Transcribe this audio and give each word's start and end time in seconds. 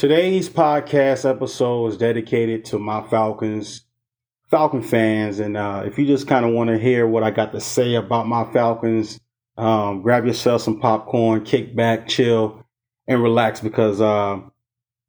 Today's 0.00 0.48
podcast 0.48 1.28
episode 1.28 1.88
is 1.88 1.98
dedicated 1.98 2.64
to 2.64 2.78
my 2.78 3.02
Falcons, 3.08 3.82
Falcon 4.48 4.80
fans. 4.80 5.40
And 5.40 5.58
uh, 5.58 5.82
if 5.84 5.98
you 5.98 6.06
just 6.06 6.26
kind 6.26 6.46
of 6.46 6.52
want 6.54 6.70
to 6.70 6.78
hear 6.78 7.06
what 7.06 7.22
I 7.22 7.30
got 7.30 7.52
to 7.52 7.60
say 7.60 7.96
about 7.96 8.26
my 8.26 8.50
Falcons, 8.50 9.20
um, 9.58 10.00
grab 10.00 10.24
yourself 10.24 10.62
some 10.62 10.80
popcorn, 10.80 11.44
kick 11.44 11.76
back, 11.76 12.08
chill, 12.08 12.64
and 13.08 13.22
relax 13.22 13.60
because 13.60 14.00
uh, 14.00 14.40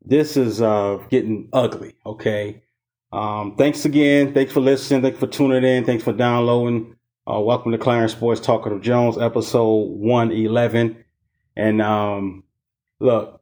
this 0.04 0.36
is 0.36 0.62
uh, 0.62 0.98
getting 1.10 1.48
ugly. 1.54 1.96
Okay. 2.06 2.62
Um, 3.14 3.56
thanks 3.56 3.86
again. 3.86 4.34
Thanks 4.34 4.52
for 4.52 4.60
listening. 4.60 5.04
Thanks 5.04 5.20
for 5.20 5.28
tuning 5.28 5.64
in. 5.64 5.86
Thanks 5.86 6.04
for 6.04 6.12
downloading. 6.12 6.98
Uh, 7.26 7.40
welcome 7.40 7.72
to 7.72 7.78
Clarence 7.78 8.12
Sports 8.12 8.46
of 8.46 8.82
Jones, 8.82 9.18
episode 9.18 9.84
111. 9.84 11.06
And 11.56 11.82
um, 11.82 12.44
look, 13.00 13.41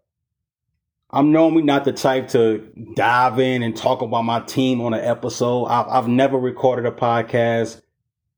I'm 1.11 1.31
normally 1.31 1.63
not 1.63 1.85
the 1.85 1.93
type 1.93 2.29
to 2.29 2.59
dive 2.95 3.39
in 3.39 3.63
and 3.63 3.75
talk 3.75 4.01
about 4.01 4.23
my 4.23 4.41
team 4.41 4.81
on 4.81 4.93
an 4.93 5.03
episode. 5.03 5.65
I've, 5.65 5.87
I've 5.87 6.07
never 6.07 6.37
recorded 6.37 6.85
a 6.85 6.91
podcast 6.91 7.81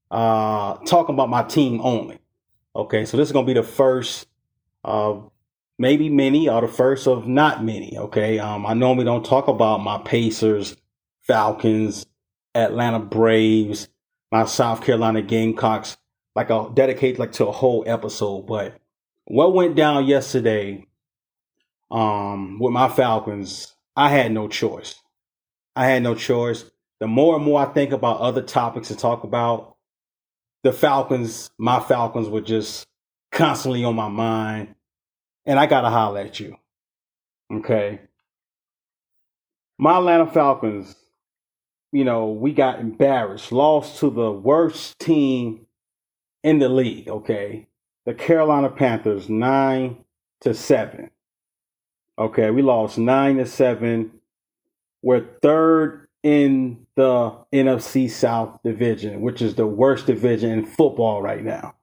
uh, 0.09 0.75
talking 0.85 1.15
about 1.15 1.29
my 1.29 1.43
team 1.43 1.81
only. 1.81 2.19
Okay, 2.75 3.05
so 3.05 3.17
this 3.17 3.27
is 3.27 3.33
gonna 3.33 3.45
be 3.47 3.53
the 3.53 3.63
first 3.63 4.27
maybe 5.77 6.09
many 6.09 6.47
or 6.47 6.61
the 6.61 6.67
first 6.67 7.07
of 7.07 7.27
not 7.27 7.65
many. 7.65 7.97
Okay, 7.97 8.39
um, 8.39 8.65
I 8.65 8.73
normally 8.73 9.03
don't 9.05 9.25
talk 9.25 9.47
about 9.49 9.79
my 9.83 9.97
Pacers, 9.97 10.77
Falcons, 11.21 12.05
Atlanta 12.55 12.99
Braves, 12.99 13.89
my 14.31 14.45
South 14.45 14.83
Carolina 14.83 15.21
Gamecocks. 15.21 15.97
Like 16.35 16.51
I'll 16.51 16.69
dedicate 16.69 17.19
like 17.19 17.33
to 17.33 17.47
a 17.47 17.51
whole 17.51 17.83
episode. 17.87 18.47
But 18.47 18.77
what 19.25 19.53
went 19.53 19.75
down 19.75 20.05
yesterday 20.05 20.85
um, 21.91 22.57
with 22.59 22.71
my 22.71 22.87
Falcons, 22.87 23.75
I 23.95 24.09
had 24.09 24.31
no 24.31 24.47
choice. 24.47 24.95
I 25.75 25.85
had 25.85 26.03
no 26.03 26.15
choice. 26.15 26.65
The 26.99 27.07
more 27.07 27.35
and 27.35 27.43
more 27.43 27.61
I 27.61 27.65
think 27.65 27.91
about 27.91 28.21
other 28.21 28.41
topics 28.41 28.87
to 28.87 28.95
talk 28.95 29.23
about, 29.23 29.75
the 30.63 30.71
Falcons, 30.71 31.49
my 31.57 31.79
Falcons 31.79 32.29
were 32.29 32.41
just 32.41 32.85
constantly 33.31 33.83
on 33.83 33.95
my 33.95 34.07
mind. 34.07 34.75
And 35.45 35.59
I 35.59 35.65
got 35.65 35.81
to 35.81 35.89
holler 35.89 36.21
at 36.21 36.39
you. 36.39 36.55
Okay. 37.51 37.99
My 39.79 39.97
Atlanta 39.97 40.27
Falcons, 40.27 40.95
you 41.91 42.05
know, 42.05 42.27
we 42.27 42.53
got 42.53 42.79
embarrassed, 42.79 43.51
lost 43.51 43.99
to 43.99 44.11
the 44.11 44.31
worst 44.31 44.99
team 44.99 45.65
in 46.43 46.59
the 46.59 46.69
league. 46.69 47.09
Okay. 47.09 47.67
The 48.05 48.13
Carolina 48.13 48.69
Panthers, 48.69 49.29
nine 49.29 50.05
to 50.41 50.53
seven. 50.53 51.09
Okay, 52.21 52.51
we 52.51 52.61
lost 52.61 52.99
nine 52.99 53.37
to 53.37 53.47
seven. 53.47 54.11
We're 55.01 55.25
third 55.41 56.07
in 56.21 56.85
the 56.95 57.35
NFC 57.51 58.11
South 58.11 58.59
division, 58.63 59.21
which 59.21 59.41
is 59.41 59.55
the 59.55 59.65
worst 59.65 60.05
division 60.05 60.51
in 60.51 60.65
football 60.67 61.23
right 61.23 61.43
now. 61.43 61.73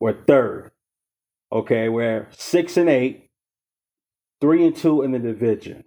We're 0.00 0.24
third. 0.24 0.72
Okay, 1.52 1.88
we're 1.88 2.26
six 2.32 2.76
and 2.76 2.88
eight, 2.88 3.30
three 4.40 4.66
and 4.66 4.74
two 4.74 5.02
in 5.02 5.12
the 5.12 5.20
division. 5.20 5.84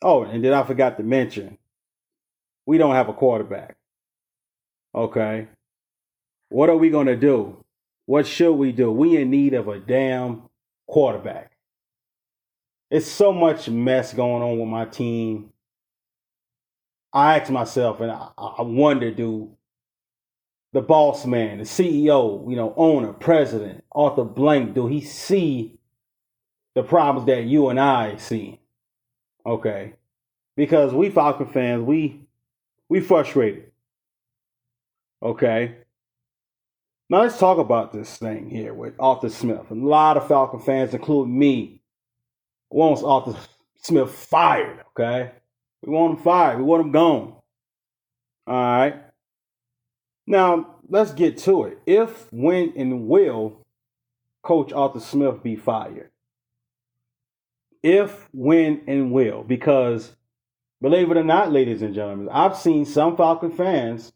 Oh, 0.00 0.22
and 0.22 0.44
then 0.44 0.52
I 0.52 0.62
forgot 0.62 0.96
to 0.98 1.02
mention, 1.02 1.58
we 2.66 2.78
don't 2.78 2.94
have 2.94 3.08
a 3.08 3.14
quarterback. 3.14 3.78
Okay. 4.94 5.48
What 6.50 6.70
are 6.70 6.76
we 6.76 6.90
going 6.90 7.08
to 7.08 7.16
do? 7.16 7.64
What 8.06 8.28
should 8.28 8.54
we 8.54 8.70
do? 8.70 8.92
We 8.92 9.16
in 9.16 9.28
need 9.30 9.54
of 9.54 9.66
a 9.66 9.80
damn 9.80 10.42
quarterback 10.86 11.50
it's 12.90 13.06
so 13.06 13.32
much 13.32 13.68
mess 13.68 14.12
going 14.12 14.42
on 14.42 14.58
with 14.58 14.68
my 14.68 14.84
team. 14.84 15.52
I 17.12 17.38
ask 17.38 17.50
myself, 17.50 18.00
and 18.00 18.10
I, 18.10 18.28
I 18.36 18.62
wonder, 18.62 19.10
do 19.10 19.50
the 20.72 20.80
boss 20.80 21.26
man, 21.26 21.58
the 21.58 21.64
CEO, 21.64 22.48
you 22.48 22.56
know, 22.56 22.72
owner, 22.76 23.12
president, 23.12 23.84
Arthur 23.92 24.24
Blank, 24.24 24.74
do 24.74 24.86
he 24.86 25.00
see 25.00 25.78
the 26.74 26.82
problems 26.82 27.26
that 27.26 27.44
you 27.44 27.68
and 27.68 27.80
I 27.80 28.16
see? 28.16 28.60
Okay, 29.44 29.94
because 30.56 30.92
we 30.92 31.10
Falcon 31.10 31.46
fans, 31.46 31.82
we 31.82 32.20
we 32.88 33.00
frustrated. 33.00 33.70
Okay. 35.22 35.76
Now 37.08 37.22
let's 37.22 37.38
talk 37.38 37.58
about 37.58 37.92
this 37.92 38.16
thing 38.16 38.48
here 38.48 38.72
with 38.72 38.94
Arthur 39.00 39.30
Smith. 39.30 39.70
A 39.70 39.74
lot 39.74 40.16
of 40.16 40.28
Falcon 40.28 40.60
fans, 40.60 40.94
including 40.94 41.36
me, 41.36 41.79
wants 42.70 43.02
Arthur 43.02 43.36
Smith 43.82 44.10
fired, 44.10 44.84
okay? 44.88 45.32
We 45.82 45.92
want 45.92 46.18
him 46.18 46.24
fired. 46.24 46.58
We 46.58 46.64
want 46.64 46.86
him 46.86 46.92
gone. 46.92 47.34
All 48.46 48.54
right. 48.54 48.96
Now, 50.26 50.76
let's 50.88 51.12
get 51.12 51.38
to 51.38 51.64
it. 51.64 51.78
If, 51.86 52.32
when, 52.32 52.72
and 52.76 53.08
will 53.08 53.66
Coach 54.42 54.72
Arthur 54.72 55.00
Smith 55.00 55.42
be 55.42 55.56
fired? 55.56 56.10
If, 57.82 58.28
when, 58.32 58.82
and 58.86 59.10
will. 59.12 59.42
Because, 59.42 60.14
believe 60.80 61.10
it 61.10 61.16
or 61.16 61.24
not, 61.24 61.52
ladies 61.52 61.82
and 61.82 61.94
gentlemen, 61.94 62.28
I've 62.30 62.56
seen 62.56 62.84
some 62.84 63.16
Falcon 63.16 63.50
fans, 63.50 64.12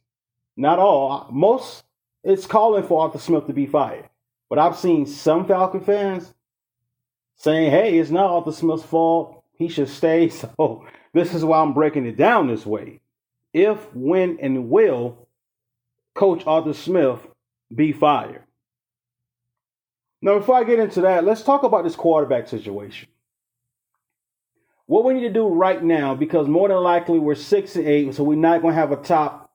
not 0.56 0.78
all, 0.78 1.28
most, 1.32 1.84
it's 2.22 2.47
calling 2.47 2.84
for 2.84 3.03
Arthur 3.03 3.19
Smith 3.19 3.47
to 3.47 3.53
be 3.53 3.66
fired. 3.66 4.09
But 4.50 4.59
I've 4.59 4.76
seen 4.76 5.06
some 5.06 5.47
Falcon 5.47 5.81
fans 5.81 6.32
saying, 7.37 7.71
hey, 7.71 7.99
it's 7.99 8.11
not 8.11 8.31
Arthur 8.31 8.53
Smith's 8.53 8.83
fault. 8.83 9.43
He 9.56 9.69
should 9.69 9.89
stay. 9.89 10.31
So 10.56 10.87
this 11.12 11.34
is 11.34 11.45
why 11.45 11.61
I'm 11.61 11.75
breaking 11.75 12.06
it 12.06 12.17
down 12.17 12.49
this 12.49 12.67
way. 12.67 13.00
If, 13.53 13.95
when, 13.95 14.39
and 14.41 14.69
will 14.69 15.28
Coach 16.15 16.43
Arthur 16.47 16.72
Smith 16.72 17.21
be 17.72 17.93
fired? 17.93 18.43
Now, 20.21 20.39
before 20.39 20.56
I 20.56 20.65
get 20.65 20.81
into 20.81 21.03
that, 21.03 21.25
let's 21.25 21.43
talk 21.43 21.62
about 21.62 21.84
this 21.84 21.95
quarterback 21.95 22.49
situation. 22.49 23.09
What 24.87 25.05
we 25.05 25.15
need 25.15 25.21
to 25.28 25.33
do 25.33 25.47
right 25.47 25.83
now, 25.83 26.15
because 26.15 26.49
more 26.49 26.69
than 26.69 26.78
likely 26.78 27.19
we're 27.19 27.37
six 27.37 27.77
and 27.77 27.87
eight, 27.87 28.15
so 28.15 28.25
we're 28.25 28.34
not 28.34 28.61
going 28.61 28.75
to 28.75 28.81
have 28.81 28.91
a 28.91 28.97
top 28.97 29.53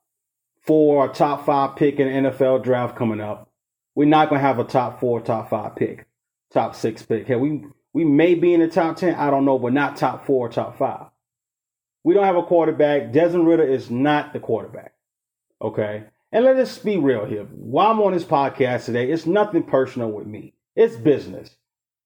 four 0.62 1.06
or 1.06 1.14
top 1.14 1.46
five 1.46 1.76
pick 1.76 2.00
in 2.00 2.24
the 2.24 2.30
NFL 2.30 2.64
draft 2.64 2.96
coming 2.96 3.20
up. 3.20 3.50
We're 3.96 4.08
not 4.08 4.30
going 4.30 4.42
to 4.42 4.48
have 4.48 4.60
a 4.60 4.64
top 4.64 5.00
four, 5.00 5.20
top 5.20 5.50
five 5.50 5.76
pick 5.76 6.06
top 6.54 6.76
six 6.76 7.04
pick. 7.04 7.28
Hell, 7.28 7.40
we 7.40 7.66
we 7.94 8.04
may 8.04 8.36
be 8.36 8.54
in 8.54 8.60
the 8.60 8.68
top 8.68 8.98
ten. 8.98 9.16
I 9.16 9.30
don't 9.30 9.46
know, 9.46 9.60
but 9.60 9.74
not 9.74 9.98
top 9.98 10.26
four, 10.26 10.50
top 10.50 10.78
five. 10.78 11.08
We 12.04 12.14
don't 12.14 12.26
have 12.26 12.36
a 12.36 12.44
quarterback. 12.44 13.12
Desmond 13.12 13.48
Ridder 13.48 13.64
is 13.64 13.90
not 13.90 14.34
the 14.34 14.40
quarterback. 14.40 14.94
Okay. 15.62 16.06
And 16.32 16.46
let 16.46 16.58
us 16.58 16.78
be 16.78 16.98
real 16.98 17.26
here. 17.26 17.44
While 17.46 17.92
I'm 17.92 18.02
on 18.02 18.14
this 18.14 18.24
podcast 18.24 18.86
today, 18.86 19.12
it's 19.12 19.26
nothing 19.26 19.64
personal 19.64 20.12
with 20.12 20.28
me. 20.28 20.54
It's 20.76 20.96
business. 20.96 21.56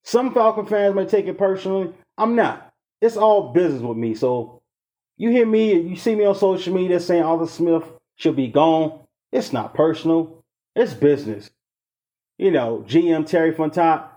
Some 0.03 0.33
Falcon 0.33 0.65
fans 0.65 0.95
may 0.95 1.05
take 1.05 1.27
it 1.27 1.37
personally. 1.37 1.93
I'm 2.17 2.35
not. 2.35 2.73
It's 3.01 3.17
all 3.17 3.53
business 3.53 3.81
with 3.81 3.97
me. 3.97 4.15
So 4.15 4.61
you 5.17 5.29
hear 5.29 5.45
me, 5.45 5.73
you 5.73 5.95
see 5.95 6.15
me 6.15 6.25
on 6.25 6.35
social 6.35 6.73
media 6.73 6.99
saying 6.99 7.23
Arthur 7.23 7.47
Smith 7.47 7.83
should 8.15 8.35
be 8.35 8.47
gone. 8.47 8.99
It's 9.31 9.53
not 9.53 9.73
personal. 9.73 10.43
It's 10.75 10.93
business. 10.93 11.49
You 12.37 12.51
know, 12.51 12.83
GM 12.87 13.27
Terry 13.27 13.53
Fontenot, 13.53 14.09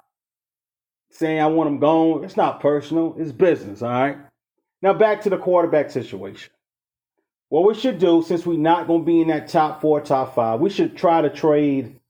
saying 1.11 1.41
I 1.41 1.47
want 1.47 1.69
him 1.69 1.79
gone. 1.79 2.25
It's 2.25 2.37
not 2.37 2.61
personal, 2.61 3.15
it's 3.19 3.33
business, 3.33 3.83
all 3.83 3.91
right? 3.91 4.19
Now 4.83 4.93
back 4.93 5.23
to 5.23 5.31
the 5.31 5.39
quarterback 5.39 5.91
situation. 5.91 6.53
What 7.49 7.65
we 7.67 7.75
should 7.75 7.99
do, 7.99 8.23
since 8.27 8.45
we're 8.45 8.59
not 8.59 8.87
going 8.87 9.03
to 9.03 9.07
be 9.07 9.21
in 9.21 9.29
that 9.29 9.49
top 9.49 9.81
four, 9.81 10.01
top 10.01 10.35
five, 10.35 10.61
we 10.61 10.69
should 10.69 10.97
try 10.97 11.23
to 11.23 11.31
trade 11.31 12.01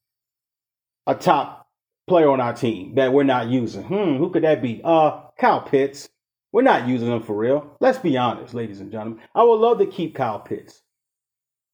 a 1.06 1.14
top 1.14 1.68
player 2.08 2.30
on 2.30 2.40
our 2.40 2.54
team 2.54 2.94
that 2.94 3.12
we're 3.12 3.22
not 3.24 3.48
using. 3.48 3.82
Hmm, 3.82 4.16
who 4.16 4.30
could 4.30 4.44
that 4.44 4.62
be? 4.62 4.80
Uh, 4.82 5.20
Kyle 5.38 5.60
Pitts. 5.60 6.08
We're 6.52 6.62
not 6.62 6.88
using 6.88 7.08
him 7.08 7.22
for 7.22 7.36
real. 7.36 7.76
Let's 7.80 7.98
be 7.98 8.16
honest, 8.16 8.54
ladies 8.54 8.80
and 8.80 8.90
gentlemen. 8.90 9.20
I 9.34 9.42
would 9.42 9.56
love 9.56 9.78
to 9.78 9.86
keep 9.86 10.14
Kyle 10.14 10.40
Pitts. 10.40 10.80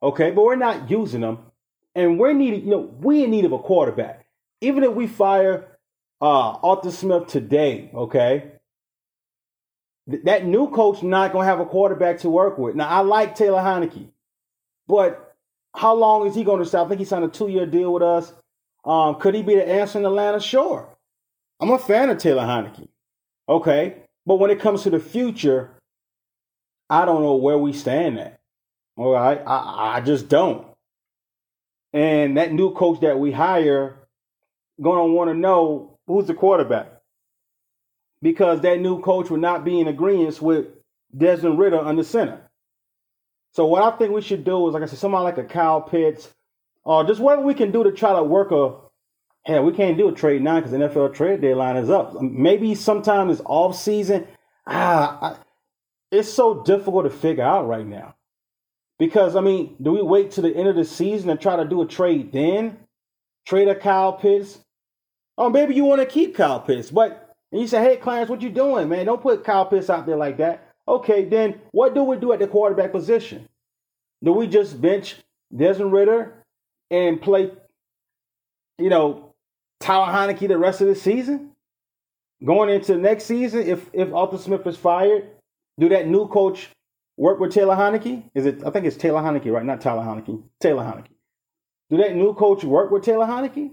Okay, 0.02 0.32
but 0.32 0.44
we're 0.44 0.56
not 0.56 0.90
using 0.90 1.20
him. 1.20 1.38
And 1.94 2.18
we're 2.18 2.32
needing, 2.32 2.64
you 2.64 2.70
know, 2.70 2.90
we 3.00 3.22
in 3.22 3.30
need 3.30 3.44
of 3.44 3.52
a 3.52 3.58
quarterback. 3.58 4.26
Even 4.60 4.82
if 4.82 4.92
we 4.92 5.06
fire 5.06 5.71
uh, 6.22 6.52
Arthur 6.62 6.92
Smith 6.92 7.26
today, 7.26 7.90
okay? 7.92 8.52
Th- 10.08 10.22
that 10.22 10.46
new 10.46 10.70
coach 10.70 11.02
not 11.02 11.32
going 11.32 11.44
to 11.44 11.50
have 11.50 11.58
a 11.58 11.66
quarterback 11.66 12.20
to 12.20 12.30
work 12.30 12.58
with. 12.58 12.76
Now, 12.76 12.88
I 12.88 13.00
like 13.00 13.34
Taylor 13.34 13.58
Heinicke, 13.58 14.08
but 14.86 15.34
how 15.74 15.94
long 15.94 16.28
is 16.28 16.36
he 16.36 16.44
going 16.44 16.60
to 16.60 16.64
stay? 16.64 16.78
I 16.78 16.86
think 16.86 17.00
he 17.00 17.04
signed 17.04 17.24
a 17.24 17.28
two 17.28 17.48
year 17.48 17.66
deal 17.66 17.92
with 17.92 18.04
us. 18.04 18.32
Um, 18.84 19.16
could 19.16 19.34
he 19.34 19.42
be 19.42 19.56
the 19.56 19.68
answer 19.68 19.98
in 19.98 20.06
Atlanta? 20.06 20.40
Sure. 20.40 20.88
I'm 21.60 21.70
a 21.70 21.78
fan 21.78 22.08
of 22.08 22.18
Taylor 22.18 22.42
Heinicke, 22.42 22.88
okay? 23.48 23.96
But 24.24 24.36
when 24.36 24.50
it 24.50 24.60
comes 24.60 24.84
to 24.84 24.90
the 24.90 25.00
future, 25.00 25.70
I 26.88 27.04
don't 27.04 27.22
know 27.22 27.34
where 27.34 27.58
we 27.58 27.72
stand 27.72 28.18
at. 28.20 28.38
All 28.96 29.12
right, 29.12 29.42
I, 29.44 29.96
I 29.96 30.00
just 30.02 30.28
don't. 30.28 30.66
And 31.92 32.36
that 32.36 32.52
new 32.52 32.72
coach 32.72 33.00
that 33.00 33.18
we 33.18 33.32
hire 33.32 33.96
gonna 34.80 35.06
want 35.06 35.30
to 35.30 35.34
know 35.34 35.91
who's 36.06 36.26
the 36.26 36.34
quarterback? 36.34 37.02
because 38.22 38.60
that 38.60 38.80
new 38.80 39.00
coach 39.02 39.28
would 39.28 39.40
not 39.40 39.64
be 39.64 39.80
in 39.80 39.88
agreement 39.88 40.40
with 40.40 40.66
Desmond 41.14 41.58
Ridder 41.58 41.80
under 41.80 42.04
center. 42.04 42.40
So 43.52 43.66
what 43.66 43.82
I 43.82 43.96
think 43.98 44.12
we 44.12 44.22
should 44.22 44.44
do 44.44 44.66
is, 44.68 44.74
like 44.74 44.84
I 44.84 44.86
said, 44.86 45.00
somebody 45.00 45.24
like 45.24 45.38
a 45.38 45.44
Kyle 45.44 45.82
Pitts, 45.82 46.32
or 46.84 47.04
just 47.04 47.20
whatever 47.20 47.42
we 47.42 47.52
can 47.52 47.72
do 47.72 47.84
to 47.84 47.92
try 47.92 48.14
to 48.14 48.22
work 48.22 48.52
a. 48.52 48.76
Hell, 49.44 49.64
we 49.64 49.72
can't 49.72 49.98
do 49.98 50.08
a 50.08 50.12
trade 50.12 50.40
now 50.40 50.60
because 50.60 50.70
the 50.70 50.76
NFL 50.78 51.14
trade 51.14 51.40
deadline 51.40 51.76
is 51.76 51.90
up. 51.90 52.14
Maybe 52.22 52.76
sometime 52.76 53.26
this 53.26 53.42
off 53.44 53.76
season. 53.76 54.28
Ah, 54.68 55.18
I, 55.20 55.36
it's 56.12 56.32
so 56.32 56.62
difficult 56.62 57.04
to 57.06 57.10
figure 57.10 57.42
out 57.42 57.66
right 57.66 57.84
now. 57.84 58.14
Because 59.00 59.34
I 59.34 59.40
mean, 59.40 59.74
do 59.82 59.90
we 59.90 60.00
wait 60.00 60.30
to 60.32 60.42
the 60.42 60.54
end 60.54 60.68
of 60.68 60.76
the 60.76 60.84
season 60.84 61.28
and 61.28 61.40
try 61.40 61.56
to 61.56 61.64
do 61.64 61.82
a 61.82 61.86
trade 61.86 62.30
then? 62.30 62.78
Trade 63.44 63.66
a 63.66 63.74
Kyle 63.74 64.12
Pitts? 64.12 64.60
Oh, 65.38 65.48
maybe 65.48 65.74
you 65.74 65.84
want 65.84 66.00
to 66.00 66.06
keep 66.06 66.34
Kyle 66.34 66.60
Pitts, 66.60 66.90
but 66.90 67.34
and 67.50 67.60
you 67.60 67.66
say, 67.66 67.82
hey, 67.82 67.96
Clarence, 67.96 68.30
what 68.30 68.42
you 68.42 68.50
doing, 68.50 68.88
man? 68.88 69.06
Don't 69.06 69.20
put 69.20 69.44
Kyle 69.44 69.66
Pitts 69.66 69.90
out 69.90 70.06
there 70.06 70.16
like 70.16 70.38
that. 70.38 70.68
Okay, 70.88 71.24
then 71.24 71.60
what 71.70 71.94
do 71.94 72.02
we 72.02 72.16
do 72.16 72.32
at 72.32 72.38
the 72.38 72.46
quarterback 72.46 72.92
position? 72.92 73.48
Do 74.24 74.32
we 74.32 74.46
just 74.46 74.80
bench 74.80 75.16
Desmond 75.54 75.92
Ridder 75.92 76.34
and 76.90 77.20
play, 77.20 77.50
you 78.78 78.88
know, 78.88 79.34
Tyler 79.80 80.12
Heinicke 80.12 80.48
the 80.48 80.58
rest 80.58 80.80
of 80.80 80.88
the 80.88 80.94
season? 80.94 81.50
Going 82.44 82.70
into 82.70 82.96
next 82.96 83.24
season, 83.24 83.62
if 83.62 83.88
if 83.92 84.12
Arthur 84.12 84.38
Smith 84.38 84.66
is 84.66 84.76
fired, 84.76 85.28
do 85.78 85.88
that 85.90 86.08
new 86.08 86.26
coach 86.26 86.70
work 87.16 87.38
with 87.38 87.52
Taylor 87.52 87.76
Heinicke? 87.76 88.24
Is 88.34 88.46
it? 88.46 88.64
I 88.66 88.70
think 88.70 88.86
it's 88.86 88.96
Taylor 88.96 89.20
Heinicke, 89.20 89.52
right? 89.52 89.64
Not 89.64 89.80
Tyler 89.80 90.02
Heinicke. 90.02 90.42
Taylor 90.60 90.82
Heinicke. 90.82 91.12
Do 91.90 91.98
that 91.98 92.16
new 92.16 92.34
coach 92.34 92.64
work 92.64 92.90
with 92.90 93.04
Taylor 93.04 93.26
Heinicke? 93.26 93.70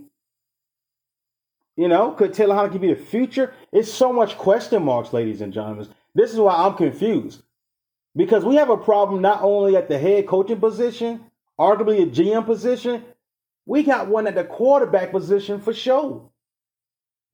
You 1.80 1.88
know, 1.88 2.12
could 2.12 2.34
Taylor 2.34 2.56
Heinicke 2.56 2.82
be 2.82 2.94
the 2.94 3.00
future? 3.00 3.54
It's 3.72 3.90
so 3.90 4.12
much 4.12 4.38
question 4.38 4.84
marks, 4.84 5.14
ladies 5.14 5.40
and 5.40 5.54
gentlemen. 5.54 5.88
This 6.14 6.34
is 6.34 6.38
why 6.38 6.54
I'm 6.54 6.74
confused. 6.74 7.42
Because 8.18 8.44
we 8.44 8.56
have 8.56 8.70
a 8.70 8.76
problem 8.76 9.22
not 9.22 9.44
only 9.44 9.78
at 9.78 9.88
the 9.88 9.98
head 9.98 10.28
coaching 10.28 10.60
position, 10.60 11.24
arguably 11.58 12.04
a 12.04 12.06
GM 12.06 12.46
position, 12.46 13.06
we 13.66 13.84
got 13.84 14.10
one 14.10 14.28
at 14.28 14.36
the 14.36 14.44
quarterback 14.44 15.12
position 15.12 15.62
for 15.62 15.74
sure. 15.74 16.30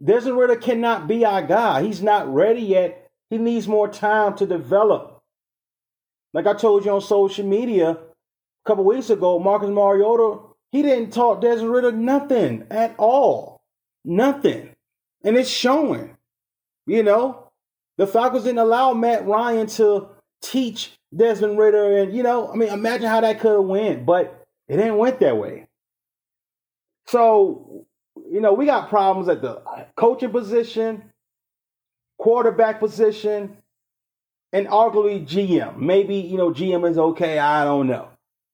Desmond 0.03 0.37
Ridder 0.37 0.57
cannot 0.57 1.07
be 1.07 1.25
our 1.25 1.41
guy. 1.41 1.81
He's 1.81 2.03
not 2.03 2.31
ready 2.31 2.61
yet. 2.61 3.09
He 3.31 3.39
needs 3.39 3.67
more 3.67 3.87
time 3.87 4.35
to 4.35 4.45
develop. 4.45 5.23
Like 6.35 6.45
I 6.45 6.53
told 6.53 6.85
you 6.85 6.91
on 6.91 7.01
social 7.01 7.47
media 7.47 7.89
a 7.89 7.97
couple 8.63 8.83
weeks 8.83 9.09
ago, 9.09 9.39
Marcus 9.39 9.71
Mariota, 9.71 10.41
he 10.71 10.83
didn't 10.83 11.13
talk 11.13 11.41
Desmond 11.41 11.71
Ridder 11.73 11.93
nothing 11.93 12.67
at 12.69 12.93
all. 12.99 13.54
Nothing. 14.05 14.69
And 15.23 15.35
it's 15.35 15.49
showing. 15.49 16.15
You 16.85 17.01
know, 17.03 17.51
the 17.97 18.05
Falcons 18.05 18.43
didn't 18.43 18.59
allow 18.59 18.93
Matt 18.93 19.25
Ryan 19.25 19.67
to 19.67 20.09
teach 20.41 20.91
Desmond 21.15 21.57
Ridder. 21.57 21.97
And, 21.97 22.15
you 22.15 22.23
know, 22.23 22.51
I 22.51 22.55
mean, 22.55 22.69
imagine 22.69 23.07
how 23.07 23.21
that 23.21 23.39
could 23.39 23.53
have 23.53 23.63
went, 23.63 24.05
but 24.05 24.45
it 24.67 24.77
didn't 24.77 24.97
went 24.97 25.19
that 25.19 25.37
way. 25.37 25.67
So, 27.07 27.85
you 28.29 28.41
know, 28.41 28.53
we 28.53 28.65
got 28.65 28.89
problems 28.89 29.27
at 29.29 29.41
the 29.41 29.57
uh, 29.59 29.85
coaching 29.95 30.31
position, 30.31 31.11
quarterback 32.17 32.79
position, 32.79 33.57
and 34.51 34.67
arguably 34.67 35.25
GM. 35.25 35.77
Maybe, 35.77 36.17
you 36.17 36.37
know, 36.37 36.51
GM 36.51 36.89
is 36.89 36.97
okay. 36.97 37.39
I 37.39 37.63
don't 37.63 37.87
know. 37.87 38.09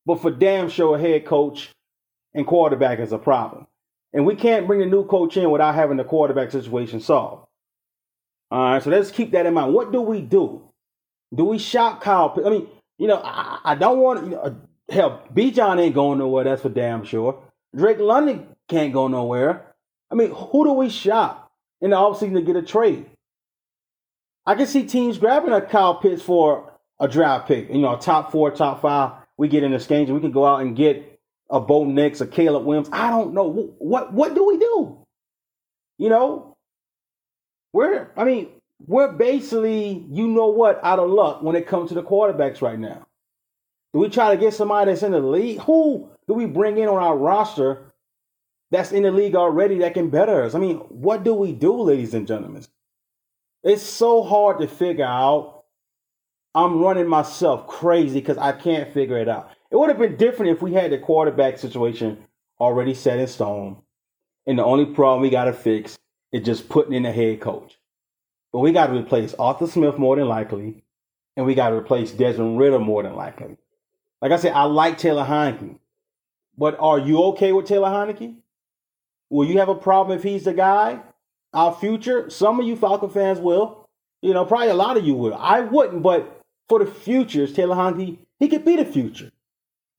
But 0.06 0.22
for 0.22 0.32
damn 0.32 0.70
sure, 0.70 0.98
head 0.98 1.26
coach 1.26 1.70
and 2.34 2.48
quarterback 2.48 3.00
is 3.00 3.12
a 3.12 3.18
problem. 3.18 3.68
And 4.14 4.26
we 4.26 4.36
can't 4.36 4.68
bring 4.68 4.82
a 4.82 4.86
new 4.86 5.06
coach 5.06 5.38
in 5.38 5.50
without 5.52 5.76
having 5.76 5.98
the 5.98 6.04
quarterback 6.04 6.52
situation 6.52 7.00
solved. 7.00 7.46
All 8.50 8.74
right, 8.74 8.84
so 8.84 8.90
let's 8.90 9.12
keep 9.12 9.32
that 9.32 9.46
in 9.46 9.54
mind. 9.54 9.74
What 9.74 9.92
do 9.92 10.02
we 10.02 10.22
do? 10.22 10.70
Do 11.34 11.46
we 11.46 11.58
shop 11.58 12.02
Kyle? 12.02 12.38
I 12.46 12.50
mean, 12.50 12.68
you 12.98 13.08
know, 13.08 13.22
I, 13.24 13.60
I 13.64 13.76
don't 13.76 14.00
want 14.00 14.24
you 14.26 14.30
know, 14.32 14.42
uh, 14.42 14.54
hell, 14.90 15.24
Bijan 15.34 15.80
ain't 15.80 15.96
going 15.96 16.20
nowhere. 16.20 16.44
That's 16.44 16.62
for 16.62 16.70
damn 16.70 17.06
sure. 17.06 17.42
Drake 17.76 18.00
London 18.00 18.48
can't 18.68 18.92
go 18.92 19.08
nowhere. 19.08 19.74
I 20.12 20.16
mean, 20.16 20.32
who 20.32 20.66
do 20.66 20.74
we 20.74 20.90
shop 20.90 21.50
in 21.80 21.92
the 21.92 21.96
offseason 21.96 22.34
to 22.34 22.42
get 22.42 22.58
a 22.58 22.62
trade? 22.62 23.06
I 24.46 24.56
can 24.56 24.68
see 24.68 24.84
teams 24.84 25.18
grabbing 25.18 25.54
a 25.54 25.62
Kyle 25.62 25.96
Pitts 25.96 26.22
for 26.22 26.74
a 27.00 27.08
draft 27.08 27.48
pick. 27.48 27.70
You 27.70 27.80
know, 27.80 27.96
top 27.96 28.32
four, 28.32 28.52
top 28.52 28.82
five. 28.82 29.14
We 29.38 29.48
get 29.48 29.64
in 29.64 29.72
the 29.72 29.78
exchange 29.78 30.10
and 30.10 30.16
we 30.16 30.22
can 30.22 30.32
go 30.32 30.46
out 30.46 30.62
and 30.62 30.76
get 30.76 31.11
a 31.52 31.60
Bo 31.60 31.84
Nix, 31.84 32.22
a 32.22 32.28
Caleb 32.28 32.66
Williams. 32.66 32.90
I 32.92 33.10
don't 33.10 33.34
know 33.34 33.74
what 33.78 34.14
what 34.14 34.34
do 34.34 34.46
we 34.46 34.58
do? 34.58 34.98
You 35.98 36.10
know, 36.10 36.58
we're 37.74 38.10
I 38.18 38.24
mean 38.24 38.50
we're 38.88 39.12
basically, 39.12 40.06
you 40.10 40.28
know 40.28 40.48
what, 40.48 40.80
out 40.84 41.00
of 41.00 41.10
luck 41.10 41.44
when 41.44 41.56
it 41.56 41.68
comes 41.68 41.90
to 41.90 41.96
the 41.96 42.04
quarterbacks 42.04 42.62
right 42.62 42.80
now. 42.80 43.06
Do 43.94 44.00
we 44.00 44.10
try 44.10 44.34
to 44.34 44.40
get 44.40 44.54
somebody 44.54 44.92
that's 44.92 45.04
in 45.04 45.12
the 45.12 45.20
league? 45.20 45.60
Who 45.62 46.10
do 46.28 46.34
we 46.34 46.46
bring 46.46 46.78
in 46.78 46.88
on 46.88 47.02
our 47.02 47.18
roster 47.18 47.94
that's 48.72 48.92
in 48.92 49.04
the 49.04 49.12
league 49.12 49.36
already 49.36 49.80
that 49.80 49.94
can 49.94 50.10
better 50.10 50.44
us? 50.44 50.56
I 50.56 50.60
mean, 50.60 50.78
what 50.78 51.24
do 51.24 51.34
we 51.34 51.52
do, 51.52 51.82
ladies 51.82 52.14
and 52.14 52.28
gentlemen? 52.28 52.66
It's 53.64 53.84
so 53.84 54.24
hard 54.24 54.60
to 54.60 54.68
figure 54.68 55.06
out. 55.06 55.64
I'm 56.54 56.82
running 56.82 57.08
myself 57.08 57.68
crazy 57.68 58.20
because 58.20 58.38
I 58.38 58.52
can't 58.52 58.94
figure 58.94 59.18
it 59.18 59.30
out. 59.30 59.52
It 59.72 59.78
would 59.78 59.90
have 59.90 59.98
been 59.98 60.18
different 60.18 60.52
if 60.52 60.62
we 60.62 60.74
had 60.74 60.92
the 60.92 60.98
quarterback 60.98 61.58
situation 61.58 62.18
already 62.60 62.94
set 62.94 63.20
in 63.20 63.28
stone. 63.28 63.78
And 64.46 64.60
the 64.60 64.66
only 64.66 64.86
problem 64.86 65.22
we 65.22 65.30
got 65.30 65.46
to 65.46 65.54
fix 65.54 65.98
is 66.32 66.44
just 66.44 66.68
putting 66.68 66.94
in 66.94 67.06
a 67.06 67.12
head 67.12 67.40
coach. 67.40 67.78
But 68.52 68.60
we 68.60 68.74
got 68.74 68.88
to 68.88 68.98
replace 68.98 69.34
Arthur 69.36 69.68
Smith 69.68 69.98
more 69.98 70.18
than 70.18 70.28
likely, 70.28 70.84
and 71.38 71.46
we 71.46 71.56
got 71.56 71.70
to 71.70 71.76
replace 71.76 72.12
Desmond 72.12 72.60
Ridder 72.60 72.80
more 72.80 73.02
than 73.04 73.16
likely. 73.16 73.58
Like 74.22 74.34
I 74.34 74.38
said, 74.38 74.54
I 74.54 74.64
like 74.64 74.98
Taylor 74.98 75.24
Heinicke, 75.24 75.78
but 76.58 76.78
are 76.80 77.00
you 77.00 77.24
okay 77.26 77.54
with 77.54 77.66
Taylor 77.66 77.88
Heinicke? 77.88 78.36
Will 79.30 79.48
you 79.48 79.60
have 79.60 79.70
a 79.70 79.76
problem 79.76 80.18
if 80.18 80.24
he's 80.24 80.44
the 80.44 80.54
guy? 80.54 81.00
Our 81.54 81.74
future? 81.74 82.30
Some 82.30 82.60
of 82.60 82.68
you 82.68 82.76
Falcon 82.76 83.10
fans 83.10 83.40
will. 83.40 83.88
You 84.22 84.34
know, 84.34 84.46
probably 84.46 84.68
a 84.68 84.74
lot 84.74 84.98
of 84.98 85.06
you 85.06 85.14
will. 85.14 85.34
I 85.34 85.62
wouldn't, 85.62 86.04
but 86.04 86.42
for 86.68 86.84
the 86.84 86.92
future, 86.92 87.48
Taylor 87.48 87.76
Heinicke, 87.76 88.18
he 88.38 88.50
could 88.50 88.66
be 88.66 88.76
the 88.76 88.86
future. 88.86 89.32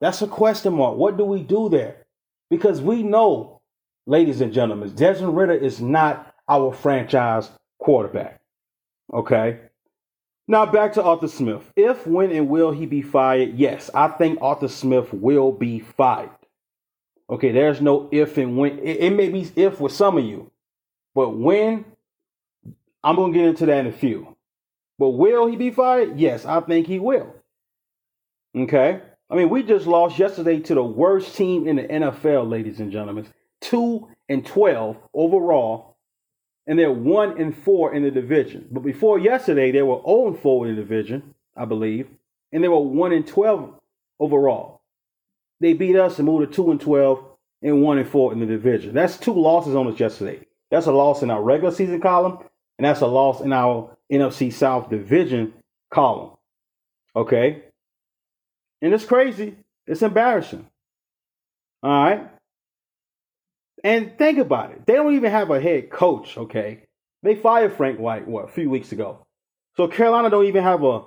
That's 0.02 0.20
a 0.20 0.26
question 0.26 0.75
mark. 0.75 0.96
What 0.96 1.16
do 1.16 1.25
we 1.25 1.44
do 1.44 1.69
there? 1.69 2.04
Because 2.50 2.81
we 2.81 3.04
know, 3.04 3.60
ladies 4.04 4.40
and 4.40 4.52
gentlemen, 4.52 4.93
Desmond 4.96 5.37
Ridder 5.37 5.54
is 5.54 5.81
not 5.81 6.34
our 6.49 6.72
franchise 6.72 7.49
quarterback. 7.78 8.40
Okay. 9.14 9.61
Now 10.49 10.66
back 10.66 10.94
to 10.94 11.04
Arthur 11.04 11.28
Smith. 11.28 11.62
If, 11.76 12.04
when, 12.04 12.32
and 12.32 12.49
will 12.49 12.73
he 12.73 12.85
be 12.85 13.00
fired? 13.00 13.54
Yes, 13.54 13.90
I 13.94 14.09
think 14.09 14.40
Arthur 14.42 14.66
Smith 14.66 15.14
will 15.14 15.52
be 15.52 15.78
fired. 15.78 16.30
Okay, 17.30 17.52
there's 17.52 17.80
no 17.80 18.09
if 18.11 18.37
and 18.38 18.59
when. 18.59 18.80
It, 18.80 18.97
it 18.99 19.11
may 19.11 19.28
be 19.28 19.49
if 19.54 19.80
with 19.80 19.92
some 19.92 20.18
of 20.18 20.25
you, 20.25 20.50
but 21.14 21.30
when, 21.30 21.85
I'm 23.04 23.14
going 23.14 23.32
to 23.32 23.38
get 23.38 23.47
into 23.47 23.66
that 23.66 23.78
in 23.78 23.87
a 23.87 23.92
few. 23.92 24.37
But 24.99 25.11
will 25.11 25.47
he 25.47 25.54
be 25.54 25.71
fired? 25.71 26.18
Yes, 26.18 26.44
I 26.44 26.61
think 26.61 26.88
he 26.88 26.99
will. 26.99 27.32
Okay. 28.56 29.00
I 29.33 29.37
mean, 29.37 29.49
we 29.49 29.62
just 29.62 29.87
lost 29.87 30.19
yesterday 30.19 30.61
to 30.61 30.75
the 30.75 30.85
worst 30.85 31.35
team 31.35 31.67
in 31.67 31.77
the 31.77 31.85
NFL, 31.85 32.51
ladies 32.51 32.81
and 32.81 32.93
gentlemen. 32.93 33.27
2 33.62 34.09
and 34.29 34.45
12 34.45 34.99
overall 35.15 35.93
and 36.67 36.79
they're 36.79 36.93
one 36.93 37.41
and 37.41 37.57
four 37.57 37.95
in 37.95 38.03
the 38.03 38.11
division. 38.11 38.69
But 38.71 38.85
before 38.85 39.19
yesterday, 39.19 39.73
they 39.73 39.83
were 39.83 40.01
0 40.07 40.29
and 40.29 40.39
4 40.39 40.69
in 40.69 40.77
the 40.77 40.83
division, 40.83 41.35
I 41.57 41.65
believe, 41.65 42.09
and 42.53 42.62
they 42.62 42.69
were 42.69 42.79
one 42.79 43.12
and 43.12 43.27
12 43.27 43.75
overall. 44.21 44.81
They 45.61 45.73
beat 45.73 45.97
us 45.97 46.19
and 46.19 46.27
moved 46.27 46.51
to 46.51 46.55
two 46.55 46.71
and 46.71 46.81
12 46.81 47.25
and 47.62 47.83
one 47.83 47.99
and 47.99 48.09
four 48.09 48.33
in 48.33 48.41
the 48.41 48.47
division. 48.47 48.95
That's 48.95 49.17
two 49.17 49.33
losses 49.33 49.77
on 49.77 49.87
us 49.87 49.99
yesterday. 49.99 50.45
That's 50.71 50.87
a 50.87 50.93
loss 50.93 51.23
in 51.23 51.31
our 51.31 51.43
regular 51.43 51.73
season 51.73 52.01
column, 52.01 52.39
and 52.79 52.85
that's 52.85 53.01
a 53.01 53.07
loss 53.07 53.41
in 53.41 53.53
our 53.53 53.97
NFC 54.11 54.53
South 54.53 54.91
division 54.91 55.53
column. 55.91 56.33
Okay? 57.15 57.62
And 58.83 58.93
it's 58.93 59.05
crazy. 59.05 59.57
It's 59.87 60.03
embarrassing. 60.03 60.67
All 61.83 62.05
right. 62.05 62.29
And 63.85 64.17
think 64.19 64.39
about 64.39 64.73
it. 64.73 64.87
They 64.87 64.95
don't 64.95 65.15
even 65.15 65.31
have 65.31 65.51
a 65.51 65.61
head 65.61 65.91
coach, 65.91 66.37
okay? 66.37 66.83
They 67.23 67.35
fired 67.35 67.77
Frank 67.77 67.99
Reich, 67.99 68.27
what, 68.27 68.45
a 68.45 68.53
few 68.53 68.69
weeks 68.69 68.93
ago. 68.93 69.25
So 69.77 69.89
Carolina 69.89 70.31
don't 70.31 70.47
even 70.47 70.62
have 70.62 70.83
a, 70.83 71.03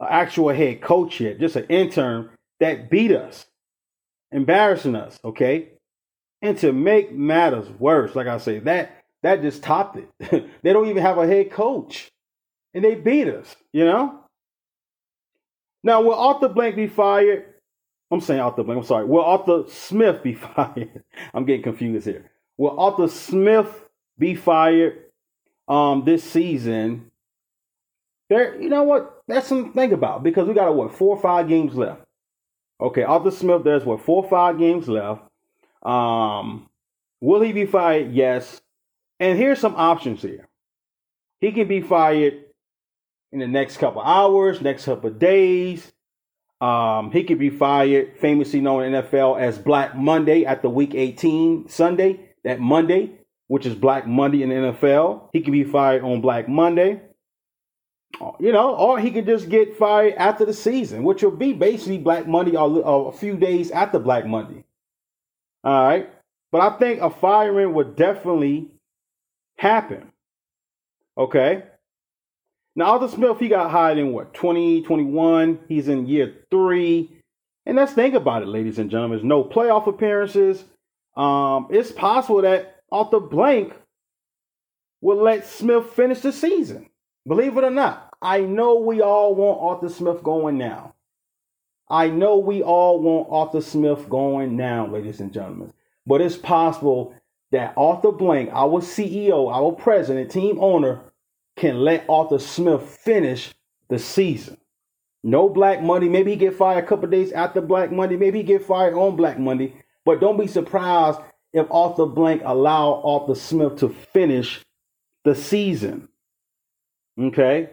a 0.00 0.10
actual 0.10 0.48
head 0.48 0.80
coach 0.80 1.20
yet, 1.20 1.38
just 1.38 1.56
an 1.56 1.66
intern 1.68 2.30
that 2.60 2.90
beat 2.90 3.12
us, 3.12 3.46
embarrassing 4.32 4.96
us, 4.96 5.18
okay? 5.24 5.70
And 6.40 6.56
to 6.58 6.72
make 6.72 7.12
matters 7.12 7.68
worse, 7.68 8.14
like 8.14 8.26
I 8.26 8.38
say, 8.38 8.60
that 8.60 8.92
that 9.22 9.42
just 9.42 9.62
topped 9.62 9.98
it. 9.98 10.50
they 10.62 10.72
don't 10.72 10.88
even 10.88 11.02
have 11.02 11.18
a 11.18 11.26
head 11.26 11.50
coach. 11.50 12.08
And 12.74 12.84
they 12.84 12.94
beat 12.94 13.28
us, 13.28 13.56
you 13.72 13.84
know? 13.84 14.20
Now, 15.82 16.02
will 16.02 16.14
Arthur 16.14 16.48
Blank 16.48 16.76
be 16.76 16.88
fired? 16.88 17.44
I'm 18.10 18.20
saying 18.20 18.40
Arthur 18.40 18.62
Blank. 18.62 18.80
I'm 18.80 18.86
sorry. 18.86 19.04
Will 19.04 19.24
Arthur 19.24 19.64
Smith 19.68 20.22
be 20.22 20.34
fired? 20.56 21.04
I'm 21.34 21.44
getting 21.44 21.62
confused 21.62 22.06
here. 22.06 22.30
Will 22.56 22.78
Arthur 22.78 23.08
Smith 23.08 23.84
be 24.18 24.34
fired? 24.34 25.04
um, 25.68 26.04
this 26.04 26.24
season, 26.24 27.10
there, 28.28 28.60
you 28.60 28.68
know 28.68 28.82
what? 28.82 29.22
That's 29.28 29.46
something 29.46 29.72
to 29.72 29.74
think 29.78 29.92
about 29.92 30.22
because 30.22 30.48
we 30.48 30.54
got 30.54 30.74
what 30.74 30.94
four 30.94 31.16
or 31.16 31.22
five 31.22 31.48
games 31.48 31.74
left. 31.74 32.02
Okay, 32.80 33.02
Arthur 33.02 33.30
Smith, 33.30 33.64
there's 33.64 33.84
what 33.84 34.00
four 34.00 34.24
or 34.24 34.30
five 34.30 34.58
games 34.58 34.88
left. 34.88 35.22
Um, 35.82 36.68
will 37.20 37.40
he 37.40 37.52
be 37.52 37.66
fired? 37.66 38.12
Yes. 38.12 38.60
And 39.20 39.38
here's 39.38 39.58
some 39.58 39.74
options 39.76 40.22
here. 40.22 40.48
He 41.40 41.52
can 41.52 41.68
be 41.68 41.80
fired 41.80 42.44
in 43.32 43.38
the 43.40 43.46
next 43.46 43.76
couple 43.76 44.00
hours, 44.00 44.60
next 44.60 44.84
couple 44.84 45.10
days. 45.10 45.92
Um, 46.60 47.12
he 47.12 47.22
could 47.24 47.38
be 47.38 47.50
fired, 47.50 48.18
famously 48.18 48.60
known 48.60 48.82
in 48.82 48.92
NFL 48.92 49.40
as 49.40 49.58
Black 49.58 49.96
Monday 49.96 50.44
at 50.44 50.62
the 50.62 50.70
Week 50.70 50.94
18 50.94 51.68
Sunday. 51.68 52.20
That 52.44 52.60
Monday, 52.60 53.12
which 53.46 53.66
is 53.66 53.74
Black 53.74 54.06
Monday 54.06 54.42
in 54.42 54.48
the 54.48 54.54
NFL, 54.54 55.28
he 55.32 55.40
could 55.40 55.52
be 55.52 55.64
fired 55.64 56.02
on 56.02 56.20
Black 56.20 56.48
Monday. 56.48 57.00
You 58.40 58.52
know, 58.52 58.74
or 58.74 58.98
he 58.98 59.10
could 59.10 59.26
just 59.26 59.48
get 59.48 59.76
fired 59.76 60.14
after 60.14 60.44
the 60.44 60.54
season, 60.54 61.04
which 61.04 61.22
will 61.22 61.30
be 61.30 61.52
basically 61.52 61.98
Black 61.98 62.26
Monday 62.26 62.56
or 62.56 63.08
a 63.08 63.12
few 63.12 63.36
days 63.36 63.70
after 63.70 63.98
Black 63.98 64.26
Monday. 64.26 64.64
All 65.62 65.84
right. 65.84 66.10
But 66.50 66.60
I 66.62 66.78
think 66.78 67.00
a 67.00 67.10
firing 67.10 67.74
would 67.74 67.94
definitely 67.94 68.68
happen. 69.56 70.10
Okay. 71.16 71.64
Now, 72.78 72.92
Arthur 72.92 73.08
Smith, 73.08 73.40
he 73.40 73.48
got 73.48 73.72
hired 73.72 73.98
in 73.98 74.12
what, 74.12 74.32
2021? 74.34 75.58
He's 75.66 75.88
in 75.88 76.06
year 76.06 76.32
three. 76.48 77.10
And 77.66 77.76
let's 77.76 77.92
think 77.92 78.14
about 78.14 78.42
it, 78.42 78.46
ladies 78.46 78.78
and 78.78 78.88
gentlemen. 78.88 79.26
No 79.26 79.42
playoff 79.42 79.88
appearances. 79.88 80.62
Um, 81.16 81.66
it's 81.70 81.90
possible 81.90 82.42
that 82.42 82.76
Arthur 82.92 83.18
Blank 83.18 83.74
will 85.00 85.20
let 85.20 85.44
Smith 85.44 85.86
finish 85.86 86.20
the 86.20 86.30
season. 86.30 86.88
Believe 87.26 87.56
it 87.58 87.64
or 87.64 87.70
not, 87.70 88.14
I 88.22 88.42
know 88.42 88.76
we 88.76 89.02
all 89.02 89.34
want 89.34 89.60
Arthur 89.60 89.92
Smith 89.92 90.22
going 90.22 90.56
now. 90.56 90.94
I 91.90 92.06
know 92.06 92.38
we 92.38 92.62
all 92.62 93.02
want 93.02 93.26
Arthur 93.28 93.60
Smith 93.60 94.08
going 94.08 94.56
now, 94.56 94.86
ladies 94.86 95.18
and 95.18 95.32
gentlemen. 95.32 95.72
But 96.06 96.20
it's 96.20 96.36
possible 96.36 97.12
that 97.50 97.74
Arthur 97.76 98.12
Blank, 98.12 98.50
our 98.52 98.80
CEO, 98.80 99.52
our 99.52 99.72
president, 99.72 100.30
team 100.30 100.58
owner, 100.60 101.00
can 101.58 101.80
let 101.80 102.06
Arthur 102.08 102.38
Smith 102.38 102.82
finish 102.82 103.52
the 103.88 103.98
season. 103.98 104.56
No 105.24 105.48
Black 105.48 105.82
Monday. 105.82 106.08
Maybe 106.08 106.32
he 106.32 106.36
get 106.36 106.54
fired 106.54 106.84
a 106.84 106.86
couple 106.86 107.08
days 107.08 107.32
after 107.32 107.60
Black 107.60 107.90
Monday. 107.90 108.16
Maybe 108.16 108.38
he 108.38 108.44
get 108.44 108.64
fired 108.64 108.94
on 108.94 109.16
Black 109.16 109.38
Monday. 109.38 109.74
But 110.04 110.20
don't 110.20 110.38
be 110.38 110.46
surprised 110.46 111.20
if 111.52 111.66
Arthur 111.70 112.06
Blank 112.06 112.42
allow 112.44 113.02
Arthur 113.02 113.34
Smith 113.34 113.76
to 113.78 113.88
finish 113.88 114.60
the 115.24 115.34
season. 115.34 116.08
Okay? 117.20 117.70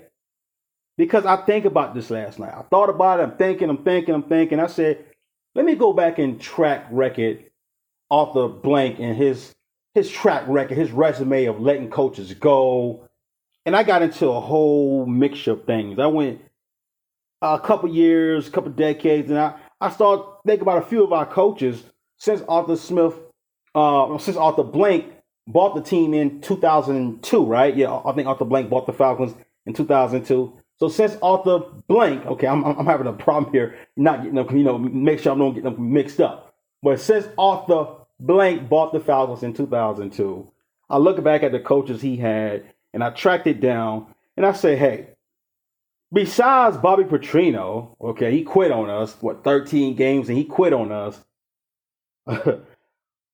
Because 0.97 1.25
I 1.25 1.37
think 1.45 1.65
about 1.65 1.93
this 1.93 2.09
last 2.09 2.39
night. 2.39 2.53
I 2.55 2.63
thought 2.63 2.89
about 2.89 3.19
it. 3.19 3.23
I'm 3.23 3.37
thinking, 3.37 3.69
I'm 3.69 3.83
thinking, 3.83 4.15
I'm 4.15 4.23
thinking. 4.23 4.59
I 4.59 4.67
said, 4.67 5.05
let 5.53 5.65
me 5.65 5.75
go 5.75 5.93
back 5.93 6.19
and 6.19 6.39
track 6.39 6.87
record 6.89 7.45
Arthur 8.09 8.47
Blank 8.47 8.99
and 8.99 9.15
his 9.15 9.53
his 9.93 10.09
track 10.09 10.43
record, 10.47 10.77
his 10.77 10.91
resume 10.91 11.45
of 11.45 11.61
letting 11.61 11.89
coaches 11.89 12.33
go. 12.33 13.07
And 13.65 13.75
I 13.75 13.83
got 13.83 14.01
into 14.01 14.27
a 14.29 14.39
whole 14.39 15.05
mixture 15.05 15.51
of 15.51 15.65
things. 15.65 15.97
I 15.97 16.07
went 16.07 16.41
a 17.41 17.59
couple 17.59 17.89
years, 17.89 18.47
a 18.47 18.51
couple 18.51 18.71
decades, 18.71 19.29
and 19.29 19.39
I, 19.39 19.55
I 19.81 19.89
started 19.89 20.25
thinking 20.45 20.61
about 20.61 20.83
a 20.83 20.85
few 20.85 21.03
of 21.03 21.11
our 21.11 21.25
coaches 21.25 21.83
since 22.17 22.41
Arthur 22.47 22.75
Smith, 22.75 23.13
uh, 23.73 24.17
since 24.17 24.37
Arthur 24.37 24.63
Blank 24.63 25.13
bought 25.47 25.75
the 25.75 25.81
team 25.81 26.13
in 26.13 26.41
2002, 26.41 27.45
right? 27.45 27.75
Yeah, 27.75 28.01
I 28.05 28.11
think 28.13 28.27
Arthur 28.27 28.45
Blank 28.45 28.69
bought 28.69 28.85
the 28.85 28.93
Falcons 28.93 29.33
in 29.65 29.73
2002. 29.73 30.53
So 30.77 30.89
since 30.89 31.17
Arthur 31.21 31.59
Blank, 31.87 32.25
okay, 32.25 32.47
I'm, 32.47 32.63
I'm 32.63 32.85
having 32.85 33.07
a 33.07 33.13
problem 33.13 33.51
here, 33.53 33.75
not 33.95 34.19
getting 34.19 34.35
them, 34.35 34.57
you 34.57 34.63
know, 34.63 34.77
make 34.77 35.19
sure 35.19 35.33
I 35.33 35.37
don't 35.37 35.53
get 35.53 35.63
them 35.63 35.93
mixed 35.93 36.19
up. 36.19 36.53
But 36.83 36.99
since 36.99 37.27
Arthur 37.37 37.87
Blank 38.19 38.69
bought 38.69 38.93
the 38.93 38.99
Falcons 38.99 39.43
in 39.43 39.53
2002, 39.53 40.51
I 40.89 40.97
look 40.97 41.23
back 41.23 41.43
at 41.43 41.51
the 41.51 41.59
coaches 41.59 42.01
he 42.01 42.17
had 42.17 42.65
and 42.95 43.03
I 43.03 43.09
tracked 43.09 43.45
it 43.45 43.59
down 43.59 44.07
and 44.37 44.45
I 44.45 44.53
say, 44.53 44.77
hey, 44.77 45.09
besides 46.13 46.77
Bobby 46.77 47.03
Petrino, 47.03 47.97
okay, 47.99 48.31
he 48.31 48.43
quit 48.43 48.71
on 48.71 48.89
us, 48.89 49.15
what, 49.19 49.43
13 49.43 49.95
games 49.95 50.29
and 50.29 50.37
he 50.37 50.45
quit 50.45 50.71
on 50.71 50.93
us. 50.93 51.19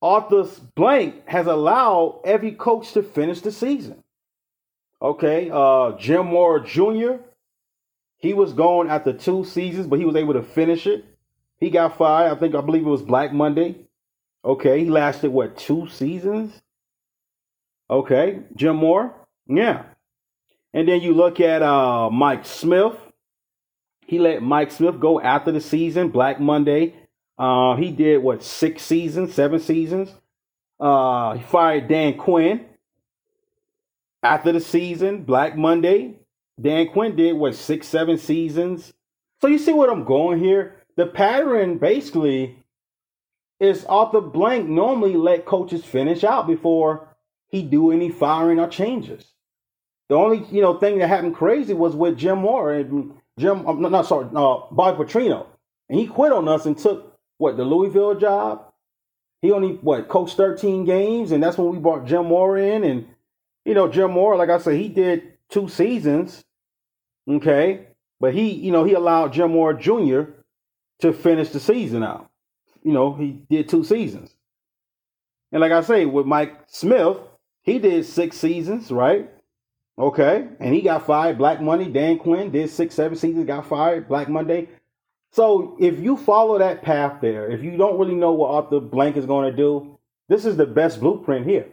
Arthur 0.02 0.48
Blank 0.76 1.28
has 1.28 1.46
allowed 1.46 2.22
every 2.26 2.54
coach 2.54 2.92
to 2.94 3.04
finish 3.04 3.42
the 3.42 3.52
season. 3.52 4.04
Okay, 5.00 5.52
uh, 5.54 5.92
Jim 5.92 6.28
Mora 6.28 6.66
Jr., 6.66 7.24
he 8.18 8.34
was 8.34 8.54
gone 8.54 8.90
after 8.90 9.14
two 9.14 9.46
seasons, 9.46 9.86
but 9.86 10.00
he 10.00 10.06
was 10.06 10.16
able 10.16 10.34
to 10.34 10.44
finish 10.44 10.88
it. 10.88 11.06
He 11.60 11.70
got 11.70 12.00
fired. 12.00 12.36
I 12.36 12.40
think 12.40 12.56
I 12.56 12.62
believe 12.62 12.86
it 12.86 12.90
was 12.90 13.04
Black 13.04 13.32
Monday. 13.32 13.76
Okay, 14.44 14.80
he 14.80 14.90
lasted 14.90 15.30
what 15.30 15.56
two 15.56 15.88
seasons? 15.88 16.60
Okay, 17.92 18.40
Jim 18.56 18.78
Mora. 18.78 19.14
Yeah. 19.52 19.84
And 20.74 20.88
then 20.88 21.02
you 21.02 21.14
look 21.14 21.40
at 21.40 21.62
uh, 21.62 22.10
Mike 22.10 22.46
Smith. 22.46 22.96
He 24.06 24.20
let 24.20 24.42
Mike 24.42 24.72
Smith 24.72 25.00
go 25.00 25.20
after 25.20 25.52
the 25.52 25.62
season, 25.62 26.10
Black 26.10 26.40
Monday. 26.40 26.96
Uh, 27.38 27.76
he 27.76 27.92
did 27.92 28.24
what 28.24 28.44
six 28.44 28.82
seasons, 28.84 29.34
seven 29.34 29.60
seasons. 29.60 30.14
Uh, 30.80 31.34
he 31.34 31.44
fired 31.44 31.88
Dan 31.88 32.18
Quinn 32.18 32.66
after 34.24 34.52
the 34.52 34.60
season, 34.60 35.24
Black 35.24 35.58
Monday. 35.58 36.16
Dan 36.60 36.90
Quinn 36.90 37.16
did 37.16 37.34
what 37.34 37.56
six, 37.56 37.88
seven 37.88 38.18
seasons. 38.18 38.94
So 39.42 39.48
you 39.48 39.58
see 39.58 39.74
what 39.74 39.90
I'm 39.90 40.06
going 40.06 40.40
here. 40.40 40.78
The 40.96 41.08
pattern 41.08 41.78
basically 41.78 42.64
is 43.60 43.86
Arthur 43.86 44.22
Blank 44.22 44.68
normally 44.68 45.16
let 45.16 45.46
coaches 45.46 45.84
finish 45.84 46.24
out 46.24 46.48
before 46.48 47.16
he 47.48 47.64
do 47.64 47.92
any 47.92 48.10
firing 48.10 48.60
or 48.60 48.68
changes. 48.68 49.26
The 50.12 50.18
only 50.18 50.46
you 50.52 50.62
know 50.62 50.78
thing 50.78 50.98
that 50.98 51.08
happened 51.08 51.36
crazy 51.36 51.74
was 51.74 51.96
with 51.96 52.18
Jim 52.18 52.40
Mora 52.40 52.80
and 52.82 53.14
Jim. 53.40 53.66
I'm 53.66 53.82
not, 53.82 53.94
not 53.94 54.06
sorry, 54.06 54.26
uh, 54.26 54.60
Bobby 54.70 55.02
Petrino, 55.02 55.46
and 55.88 55.98
he 55.98 56.06
quit 56.06 56.34
on 56.34 56.50
us 56.50 56.66
and 56.66 56.78
took 56.78 57.18
what 57.38 57.56
the 57.56 57.64
Louisville 57.64 58.16
job. 58.16 58.74
He 59.42 59.54
only 59.54 59.76
what 59.76 60.10
coached 60.10 60.36
13 60.36 60.84
games, 60.84 61.32
and 61.32 61.42
that's 61.42 61.58
when 61.58 61.70
we 61.70 61.78
brought 61.78 62.08
Jim 62.08 62.26
Mora 62.26 62.62
in. 62.62 62.84
And 62.84 63.08
you 63.64 63.74
know 63.74 63.88
Jim 63.88 64.12
Mora, 64.12 64.36
like 64.36 64.50
I 64.50 64.58
said, 64.58 64.74
he 64.74 64.90
did 64.90 65.32
two 65.50 65.70
seasons, 65.70 66.44
okay, 67.30 67.88
but 68.20 68.34
he 68.34 68.52
you 68.52 68.74
know 68.74 68.84
he 68.84 68.92
allowed 68.92 69.32
Jim 69.32 69.52
Mora 69.52 69.80
Jr. 69.80 70.34
to 71.00 71.14
finish 71.14 71.52
the 71.52 71.62
season 71.62 72.04
out. 72.04 72.30
You 72.84 72.92
know 72.92 73.14
he 73.14 73.44
did 73.50 73.70
two 73.70 73.86
seasons, 73.86 74.36
and 75.54 75.62
like 75.62 75.72
I 75.72 75.80
say 75.80 76.06
with 76.06 76.26
Mike 76.26 76.64
Smith, 76.68 77.16
he 77.64 77.80
did 77.80 78.06
six 78.06 78.36
seasons, 78.36 78.92
right? 78.92 79.30
Okay. 79.98 80.48
And 80.60 80.74
he 80.74 80.82
got 80.82 81.06
fired. 81.06 81.38
Black 81.38 81.62
Monday, 81.62 81.90
Dan 81.90 82.18
Quinn 82.18 82.52
did 82.52 82.70
six, 82.70 82.96
seven 82.96 83.18
seasons, 83.18 83.46
got 83.46 83.68
fired. 83.68 84.08
Black 84.08 84.30
Monday. 84.30 84.70
So 85.32 85.78
if 85.80 86.00
you 86.00 86.18
follow 86.18 86.60
that 86.60 86.82
path 86.82 87.22
there, 87.22 87.50
if 87.50 87.64
you 87.64 87.78
don't 87.78 88.00
really 88.00 88.16
know 88.16 88.34
what 88.34 88.52
Arthur 88.52 88.80
Blank 88.80 89.16
is 89.16 89.26
going 89.26 89.50
to 89.50 89.56
do, 89.56 89.98
this 90.28 90.46
is 90.46 90.58
the 90.58 90.66
best 90.66 91.00
blueprint 91.00 91.46
here. 91.46 91.68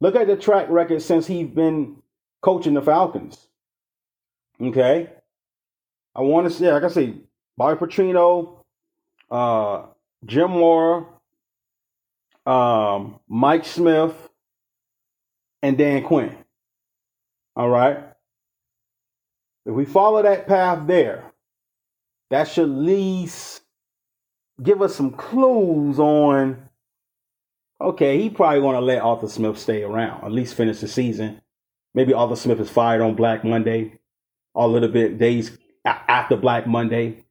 Look 0.00 0.14
at 0.14 0.26
the 0.26 0.36
track 0.36 0.68
record 0.68 1.02
since 1.02 1.26
he's 1.26 1.48
been 1.48 1.96
coaching 2.42 2.74
the 2.74 2.82
Falcons. 2.82 3.48
Okay. 4.60 5.10
I 6.14 6.20
want 6.20 6.46
to 6.46 6.50
say, 6.52 6.72
like 6.72 6.84
I 6.84 6.88
say, 6.88 7.14
Bobby 7.56 7.78
Petrino, 7.78 8.58
uh, 9.30 9.86
Jim 10.24 10.50
Mora, 10.50 11.06
um, 12.44 13.18
Mike 13.28 13.64
Smith, 13.64 14.14
and 15.62 15.76
Dan 15.76 16.04
Quinn. 16.04 16.36
All 17.56 17.68
right. 17.68 17.98
If 19.64 19.74
we 19.74 19.84
follow 19.84 20.22
that 20.22 20.46
path 20.46 20.86
there, 20.86 21.32
that 22.30 22.48
should 22.48 22.68
at 22.68 22.76
least 22.76 23.62
give 24.62 24.82
us 24.82 24.94
some 24.94 25.12
clues 25.12 25.98
on 25.98 26.68
okay, 27.80 28.20
he 28.20 28.30
probably 28.30 28.60
to 28.76 28.80
let 28.80 29.02
Arthur 29.02 29.28
Smith 29.28 29.58
stay 29.58 29.82
around, 29.82 30.24
at 30.24 30.32
least 30.32 30.54
finish 30.54 30.80
the 30.80 30.88
season. 30.88 31.40
Maybe 31.94 32.14
Arthur 32.14 32.36
Smith 32.36 32.60
is 32.60 32.70
fired 32.70 33.02
on 33.02 33.14
Black 33.14 33.44
Monday, 33.44 33.98
a 34.54 34.66
little 34.66 34.88
bit 34.88 35.18
days 35.18 35.56
after 35.84 36.36
Black 36.36 36.66
Monday. 36.66 37.24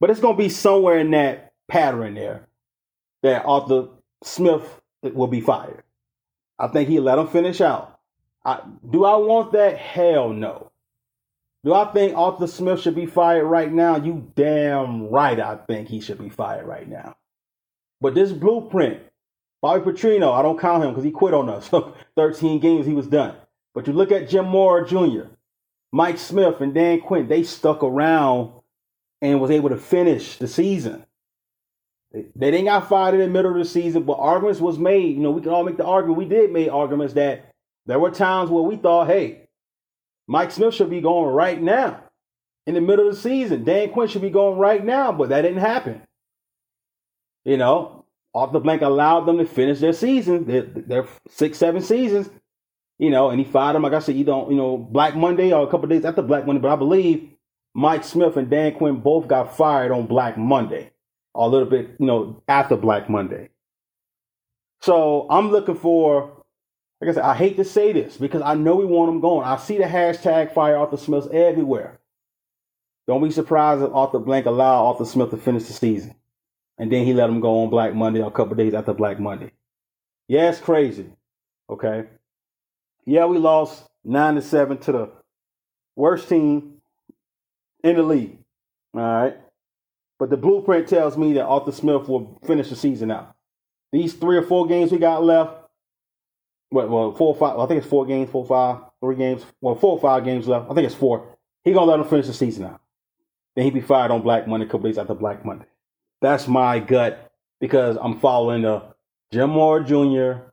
But 0.00 0.10
it's 0.10 0.20
to 0.36 0.42
be 0.42 0.48
somewhere 0.48 0.98
in 0.98 1.12
that 1.12 1.52
pattern 1.68 2.14
there 2.14 2.48
that 3.22 3.44
Arthur 3.44 3.88
Smith 4.22 4.80
will 5.02 5.26
be 5.26 5.40
fired. 5.40 5.82
I 6.58 6.68
think 6.68 6.88
he 6.88 7.00
let 7.00 7.18
him 7.18 7.28
finish 7.28 7.60
out. 7.60 7.93
I, 8.44 8.62
do 8.90 9.04
I 9.04 9.16
want 9.16 9.52
that? 9.52 9.78
Hell 9.78 10.30
no. 10.30 10.70
Do 11.64 11.72
I 11.72 11.90
think 11.92 12.16
Arthur 12.16 12.46
Smith 12.46 12.80
should 12.80 12.94
be 12.94 13.06
fired 13.06 13.46
right 13.46 13.72
now? 13.72 13.96
You 13.96 14.30
damn 14.34 15.08
right 15.08 15.40
I 15.40 15.56
think 15.56 15.88
he 15.88 16.00
should 16.00 16.18
be 16.18 16.28
fired 16.28 16.66
right 16.66 16.86
now. 16.86 17.16
But 18.02 18.14
this 18.14 18.32
blueprint, 18.32 19.00
Bobby 19.62 19.82
Petrino, 19.82 20.32
I 20.32 20.42
don't 20.42 20.60
count 20.60 20.84
him 20.84 20.90
because 20.90 21.04
he 21.04 21.10
quit 21.10 21.32
on 21.32 21.48
us. 21.48 21.70
13 22.16 22.60
games, 22.60 22.84
he 22.84 22.92
was 22.92 23.06
done. 23.06 23.34
But 23.74 23.86
you 23.86 23.94
look 23.94 24.12
at 24.12 24.28
Jim 24.28 24.46
Mora 24.46 24.86
Jr., 24.86 25.28
Mike 25.90 26.18
Smith, 26.18 26.60
and 26.60 26.74
Dan 26.74 27.00
Quinn, 27.00 27.28
they 27.28 27.44
stuck 27.44 27.82
around 27.82 28.52
and 29.22 29.40
was 29.40 29.50
able 29.50 29.70
to 29.70 29.78
finish 29.78 30.36
the 30.36 30.48
season. 30.48 31.06
They, 32.12 32.26
they 32.36 32.50
didn't 32.50 32.66
got 32.66 32.90
fired 32.90 33.14
in 33.14 33.20
the 33.20 33.28
middle 33.28 33.52
of 33.52 33.56
the 33.56 33.64
season, 33.64 34.02
but 34.02 34.18
arguments 34.18 34.60
was 34.60 34.78
made. 34.78 35.16
You 35.16 35.22
know, 35.22 35.30
we 35.30 35.40
can 35.40 35.50
all 35.50 35.64
make 35.64 35.78
the 35.78 35.86
argument. 35.86 36.18
We 36.18 36.26
did 36.26 36.52
make 36.52 36.70
arguments 36.70 37.14
that 37.14 37.53
there 37.86 37.98
were 37.98 38.10
times 38.10 38.50
where 38.50 38.62
we 38.62 38.76
thought, 38.76 39.06
hey, 39.06 39.48
Mike 40.26 40.50
Smith 40.50 40.74
should 40.74 40.90
be 40.90 41.00
going 41.00 41.34
right 41.34 41.60
now 41.60 42.02
in 42.66 42.74
the 42.74 42.80
middle 42.80 43.08
of 43.08 43.14
the 43.14 43.20
season. 43.20 43.64
Dan 43.64 43.90
Quinn 43.90 44.08
should 44.08 44.22
be 44.22 44.30
going 44.30 44.58
right 44.58 44.84
now, 44.84 45.12
but 45.12 45.28
that 45.28 45.42
didn't 45.42 45.58
happen. 45.58 46.02
You 47.44 47.58
know, 47.58 48.06
Arthur 48.34 48.60
Blank 48.60 48.82
allowed 48.82 49.26
them 49.26 49.38
to 49.38 49.44
finish 49.44 49.80
their 49.80 49.92
season, 49.92 50.46
their, 50.46 50.62
their 50.62 51.08
six, 51.28 51.58
seven 51.58 51.82
seasons. 51.82 52.30
You 52.96 53.10
know, 53.10 53.30
and 53.30 53.40
he 53.40 53.44
fired 53.44 53.74
them. 53.74 53.82
Like 53.82 53.92
I 53.92 53.98
said, 53.98 54.14
you 54.14 54.24
don't, 54.24 54.50
you 54.50 54.56
know, 54.56 54.78
Black 54.78 55.16
Monday 55.16 55.52
or 55.52 55.66
a 55.66 55.70
couple 55.70 55.88
days 55.88 56.04
after 56.04 56.22
Black 56.22 56.46
Monday, 56.46 56.62
but 56.62 56.72
I 56.72 56.76
believe 56.76 57.28
Mike 57.74 58.04
Smith 58.04 58.36
and 58.36 58.48
Dan 58.48 58.74
Quinn 58.76 59.00
both 59.00 59.26
got 59.26 59.56
fired 59.56 59.90
on 59.90 60.06
Black 60.06 60.38
Monday, 60.38 60.92
or 61.34 61.46
a 61.46 61.50
little 61.50 61.68
bit, 61.68 61.90
you 61.98 62.06
know, 62.06 62.40
after 62.46 62.76
Black 62.76 63.10
Monday. 63.10 63.50
So 64.80 65.26
I'm 65.28 65.50
looking 65.50 65.74
for, 65.74 66.43
like 67.04 67.12
I 67.12 67.14
said, 67.16 67.24
I 67.24 67.34
hate 67.34 67.56
to 67.58 67.64
say 67.64 67.92
this 67.92 68.16
because 68.16 68.40
I 68.40 68.54
know 68.54 68.76
we 68.76 68.86
want 68.86 69.10
them 69.10 69.20
going. 69.20 69.46
I 69.46 69.58
see 69.58 69.76
the 69.76 69.84
hashtag 69.84 70.54
fire 70.54 70.78
Arthur 70.78 70.96
Smith 70.96 71.30
everywhere. 71.30 72.00
Don't 73.06 73.22
be 73.22 73.30
surprised 73.30 73.82
if 73.82 73.92
Arthur 73.92 74.18
Blank 74.18 74.46
allowed 74.46 74.86
Arthur 74.86 75.04
Smith 75.04 75.30
to 75.30 75.36
finish 75.36 75.64
the 75.64 75.74
season. 75.74 76.14
And 76.78 76.90
then 76.90 77.04
he 77.04 77.12
let 77.12 77.28
him 77.28 77.40
go 77.40 77.62
on 77.62 77.68
Black 77.68 77.94
Monday 77.94 78.22
a 78.22 78.30
couple 78.30 78.56
days 78.56 78.72
after 78.72 78.94
Black 78.94 79.20
Monday. 79.20 79.52
Yeah, 80.28 80.48
it's 80.48 80.60
crazy. 80.60 81.06
Okay. 81.68 82.06
Yeah, 83.04 83.26
we 83.26 83.36
lost 83.36 83.84
nine 84.02 84.36
to 84.36 84.42
seven 84.42 84.78
to 84.78 84.92
the 84.92 85.10
worst 85.96 86.30
team 86.30 86.80
in 87.82 87.96
the 87.96 88.02
league. 88.02 88.38
All 88.94 89.00
right. 89.02 89.36
But 90.18 90.30
the 90.30 90.38
blueprint 90.38 90.88
tells 90.88 91.18
me 91.18 91.34
that 91.34 91.44
Arthur 91.44 91.72
Smith 91.72 92.08
will 92.08 92.40
finish 92.46 92.70
the 92.70 92.76
season 92.76 93.10
out. 93.10 93.34
These 93.92 94.14
three 94.14 94.38
or 94.38 94.42
four 94.42 94.66
games 94.66 94.90
we 94.90 94.96
got 94.96 95.22
left. 95.22 95.63
Well, 96.74 96.88
well, 96.88 97.12
four 97.12 97.28
or 97.28 97.36
five. 97.36 97.56
I 97.56 97.66
think 97.66 97.78
it's 97.78 97.88
four 97.88 98.04
games, 98.04 98.30
four, 98.30 98.44
five, 98.44 98.78
three 98.98 99.14
games. 99.14 99.46
Well, 99.60 99.76
four 99.76 99.92
or 99.92 100.00
five 100.00 100.24
games 100.24 100.48
left. 100.48 100.68
I 100.68 100.74
think 100.74 100.86
it's 100.86 100.94
four. 100.94 101.24
He 101.62 101.72
gonna 101.72 101.88
let 101.88 102.00
him 102.00 102.08
finish 102.08 102.26
the 102.26 102.34
season 102.34 102.64
out. 102.64 102.80
Then 103.54 103.64
he'd 103.64 103.74
be 103.74 103.80
fired 103.80 104.10
on 104.10 104.22
Black 104.22 104.48
Monday, 104.48 104.66
a 104.66 104.68
couple 104.68 104.90
days 104.90 104.98
after 104.98 105.14
Black 105.14 105.44
Monday. 105.44 105.66
That's 106.20 106.48
my 106.48 106.80
gut 106.80 107.30
because 107.60 107.96
I'm 108.00 108.18
following 108.18 108.62
the 108.62 108.82
Jim 109.32 109.50
Mora 109.50 109.84
Jr. 109.84 110.50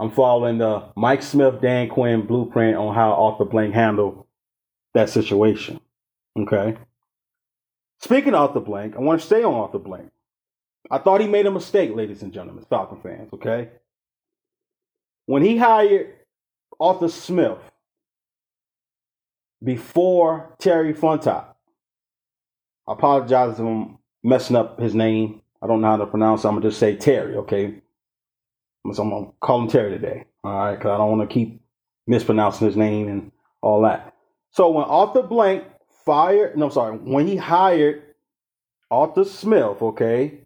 I'm 0.00 0.10
following 0.10 0.58
the 0.58 0.88
Mike 0.96 1.22
Smith, 1.22 1.60
Dan 1.60 1.88
Quinn 1.88 2.26
blueprint 2.26 2.76
on 2.76 2.92
how 2.92 3.12
Arthur 3.12 3.44
Blank 3.44 3.74
handled 3.74 4.26
that 4.94 5.08
situation. 5.08 5.78
Okay. 6.36 6.76
Speaking 8.00 8.34
of 8.34 8.48
Arthur 8.48 8.60
Blank, 8.60 8.96
I 8.96 9.00
want 9.00 9.20
to 9.20 9.26
stay 9.26 9.44
on 9.44 9.54
Arthur 9.54 9.78
Blank. 9.78 10.10
I 10.90 10.98
thought 10.98 11.20
he 11.20 11.28
made 11.28 11.46
a 11.46 11.50
mistake, 11.52 11.94
ladies 11.94 12.22
and 12.22 12.32
gentlemen, 12.32 12.64
Falcon 12.68 12.98
fans, 13.00 13.32
okay? 13.34 13.68
When 15.28 15.42
he 15.42 15.58
hired 15.58 16.14
Arthur 16.80 17.10
Smith 17.10 17.58
before 19.62 20.56
Terry 20.58 20.94
Funchal, 20.94 21.44
I 22.88 22.92
apologize 22.94 23.52
if 23.52 23.60
I'm 23.60 23.98
messing 24.24 24.56
up 24.56 24.80
his 24.80 24.94
name. 24.94 25.42
I 25.60 25.66
don't 25.66 25.82
know 25.82 25.88
how 25.88 25.96
to 25.98 26.06
pronounce 26.06 26.44
it. 26.44 26.48
I'm 26.48 26.54
going 26.54 26.62
to 26.62 26.68
just 26.70 26.80
say 26.80 26.96
Terry, 26.96 27.36
okay? 27.36 27.74
So 28.90 29.02
I'm 29.02 29.10
going 29.10 29.26
to 29.26 29.32
call 29.42 29.60
him 29.60 29.68
Terry 29.68 29.90
today, 29.90 30.24
all 30.44 30.56
right? 30.56 30.76
Because 30.76 30.92
I 30.92 30.96
don't 30.96 31.18
want 31.18 31.28
to 31.28 31.34
keep 31.34 31.60
mispronouncing 32.06 32.66
his 32.66 32.78
name 32.78 33.08
and 33.08 33.30
all 33.60 33.82
that. 33.82 34.14
So 34.52 34.70
when 34.70 34.84
Arthur 34.86 35.24
Blank 35.24 35.64
fired, 36.06 36.56
no, 36.56 36.70
sorry, 36.70 36.96
when 36.96 37.26
he 37.26 37.36
hired 37.36 38.02
Arthur 38.90 39.26
Smith, 39.26 39.82
okay, 39.82 40.38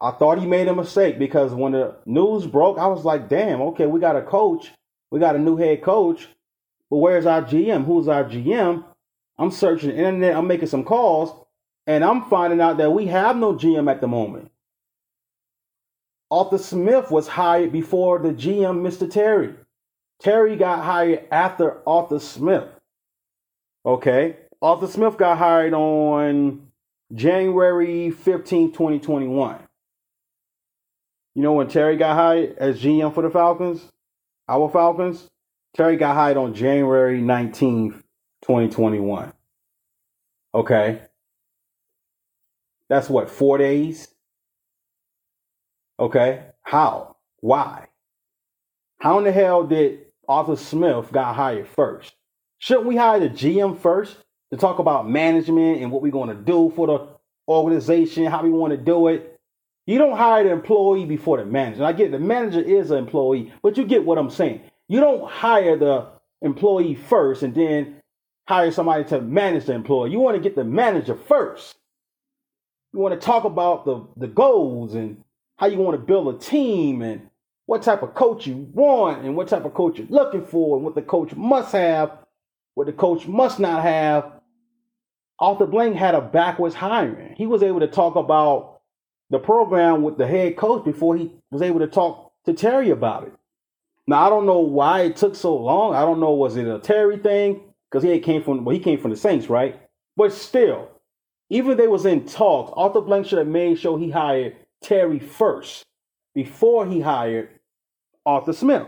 I 0.00 0.12
thought 0.12 0.38
he 0.38 0.46
made 0.46 0.68
a 0.68 0.74
mistake 0.74 1.18
because 1.18 1.52
when 1.52 1.72
the 1.72 1.96
news 2.06 2.46
broke, 2.46 2.78
I 2.78 2.86
was 2.86 3.04
like, 3.04 3.28
damn, 3.28 3.60
okay, 3.60 3.86
we 3.86 4.00
got 4.00 4.16
a 4.16 4.22
coach. 4.22 4.72
We 5.10 5.20
got 5.20 5.36
a 5.36 5.38
new 5.38 5.56
head 5.56 5.82
coach. 5.82 6.28
But 6.88 6.98
where's 6.98 7.26
our 7.26 7.42
GM? 7.42 7.84
Who's 7.84 8.08
our 8.08 8.24
GM? 8.24 8.84
I'm 9.38 9.50
searching 9.50 9.90
the 9.90 9.96
internet, 9.96 10.36
I'm 10.36 10.46
making 10.46 10.68
some 10.68 10.84
calls, 10.84 11.46
and 11.86 12.04
I'm 12.04 12.24
finding 12.28 12.60
out 12.60 12.76
that 12.76 12.92
we 12.92 13.06
have 13.06 13.36
no 13.36 13.54
GM 13.54 13.90
at 13.90 14.00
the 14.00 14.06
moment. 14.06 14.50
Arthur 16.30 16.58
Smith 16.58 17.10
was 17.10 17.26
hired 17.26 17.72
before 17.72 18.18
the 18.18 18.30
GM, 18.30 18.82
Mr. 18.82 19.10
Terry. 19.10 19.54
Terry 20.20 20.56
got 20.56 20.84
hired 20.84 21.26
after 21.30 21.78
Arthur 21.88 22.20
Smith. 22.20 22.68
Okay. 23.84 24.36
Arthur 24.62 24.86
Smith 24.86 25.16
got 25.16 25.38
hired 25.38 25.72
on 25.72 26.68
January 27.14 28.10
15, 28.10 28.72
2021. 28.72 29.58
You 31.40 31.44
know 31.44 31.54
when 31.54 31.68
Terry 31.68 31.96
got 31.96 32.16
hired 32.16 32.58
as 32.58 32.82
GM 32.82 33.14
for 33.14 33.22
the 33.22 33.30
Falcons? 33.30 33.82
Our 34.46 34.68
Falcons? 34.68 35.26
Terry 35.74 35.96
got 35.96 36.14
hired 36.14 36.36
on 36.36 36.52
January 36.52 37.18
19th, 37.18 38.02
2021. 38.42 39.32
Okay. 40.54 41.00
That's 42.90 43.08
what, 43.08 43.30
four 43.30 43.56
days? 43.56 44.08
Okay. 45.98 46.44
How? 46.60 47.16
Why? 47.38 47.86
How 48.98 49.16
in 49.16 49.24
the 49.24 49.32
hell 49.32 49.64
did 49.64 50.00
Arthur 50.28 50.56
Smith 50.56 51.10
got 51.10 51.34
hired 51.36 51.68
first? 51.68 52.12
Shouldn't 52.58 52.84
we 52.84 52.96
hire 52.96 53.18
the 53.18 53.30
GM 53.30 53.78
first 53.78 54.14
to 54.52 54.58
talk 54.58 54.78
about 54.78 55.08
management 55.08 55.80
and 55.80 55.90
what 55.90 56.02
we're 56.02 56.12
going 56.12 56.36
to 56.36 56.42
do 56.42 56.70
for 56.76 56.86
the 56.86 57.08
organization, 57.48 58.26
how 58.26 58.42
we 58.42 58.50
want 58.50 58.72
to 58.72 58.76
do 58.76 59.08
it? 59.08 59.29
You 59.90 59.98
don't 59.98 60.16
hire 60.16 60.44
the 60.44 60.50
employee 60.50 61.04
before 61.04 61.38
the 61.38 61.44
manager. 61.44 61.82
I 61.82 61.90
get 61.90 62.12
the 62.12 62.18
manager 62.20 62.60
is 62.60 62.92
an 62.92 62.98
employee, 62.98 63.52
but 63.60 63.76
you 63.76 63.84
get 63.84 64.04
what 64.04 64.18
I'm 64.18 64.30
saying. 64.30 64.60
You 64.86 65.00
don't 65.00 65.28
hire 65.28 65.76
the 65.76 66.06
employee 66.42 66.94
first 66.94 67.42
and 67.42 67.52
then 67.52 67.96
hire 68.46 68.70
somebody 68.70 69.02
to 69.06 69.20
manage 69.20 69.64
the 69.64 69.72
employee. 69.72 70.12
You 70.12 70.20
want 70.20 70.36
to 70.36 70.40
get 70.40 70.54
the 70.54 70.62
manager 70.62 71.16
first. 71.16 71.74
You 72.92 73.00
want 73.00 73.20
to 73.20 73.26
talk 73.26 73.42
about 73.42 73.84
the, 73.84 74.06
the 74.16 74.28
goals 74.28 74.94
and 74.94 75.24
how 75.56 75.66
you 75.66 75.78
want 75.78 76.00
to 76.00 76.06
build 76.06 76.36
a 76.36 76.38
team 76.38 77.02
and 77.02 77.28
what 77.66 77.82
type 77.82 78.04
of 78.04 78.14
coach 78.14 78.46
you 78.46 78.68
want 78.72 79.24
and 79.24 79.34
what 79.34 79.48
type 79.48 79.64
of 79.64 79.74
coach 79.74 79.98
you're 79.98 80.06
looking 80.08 80.46
for 80.46 80.76
and 80.76 80.84
what 80.84 80.94
the 80.94 81.02
coach 81.02 81.34
must 81.34 81.72
have, 81.72 82.12
what 82.74 82.86
the 82.86 82.92
coach 82.92 83.26
must 83.26 83.58
not 83.58 83.82
have. 83.82 84.30
Arthur 85.40 85.66
Blank 85.66 85.96
had 85.96 86.14
a 86.14 86.20
backwards 86.20 86.76
hiring. 86.76 87.34
He 87.36 87.46
was 87.46 87.64
able 87.64 87.80
to 87.80 87.88
talk 87.88 88.14
about 88.14 88.79
the 89.30 89.38
program 89.38 90.02
with 90.02 90.18
the 90.18 90.26
head 90.26 90.56
coach 90.56 90.84
before 90.84 91.16
he 91.16 91.32
was 91.50 91.62
able 91.62 91.80
to 91.80 91.86
talk 91.86 92.32
to 92.44 92.52
Terry 92.52 92.90
about 92.90 93.24
it. 93.24 93.32
Now 94.06 94.26
I 94.26 94.28
don't 94.28 94.46
know 94.46 94.60
why 94.60 95.02
it 95.02 95.16
took 95.16 95.34
so 95.36 95.56
long. 95.56 95.94
I 95.94 96.02
don't 96.02 96.20
know 96.20 96.32
was 96.32 96.56
it 96.56 96.66
a 96.66 96.78
Terry 96.78 97.18
thing 97.18 97.62
because 97.90 98.02
he 98.02 98.18
came 98.18 98.42
from 98.42 98.64
well 98.64 98.74
he 98.74 98.82
came 98.82 99.00
from 99.00 99.10
the 99.10 99.16
Saints, 99.16 99.48
right? 99.48 99.80
But 100.16 100.32
still, 100.32 100.88
even 101.48 101.76
they 101.76 101.88
was 101.88 102.06
in 102.06 102.26
talks, 102.26 102.72
Arthur 102.76 103.00
Blank 103.00 103.26
should 103.26 103.38
have 103.38 103.46
made 103.46 103.78
sure 103.78 103.98
he 103.98 104.10
hired 104.10 104.56
Terry 104.82 105.18
first 105.18 105.84
before 106.34 106.86
he 106.86 107.00
hired 107.00 107.50
Arthur 108.26 108.52
Smith. 108.52 108.86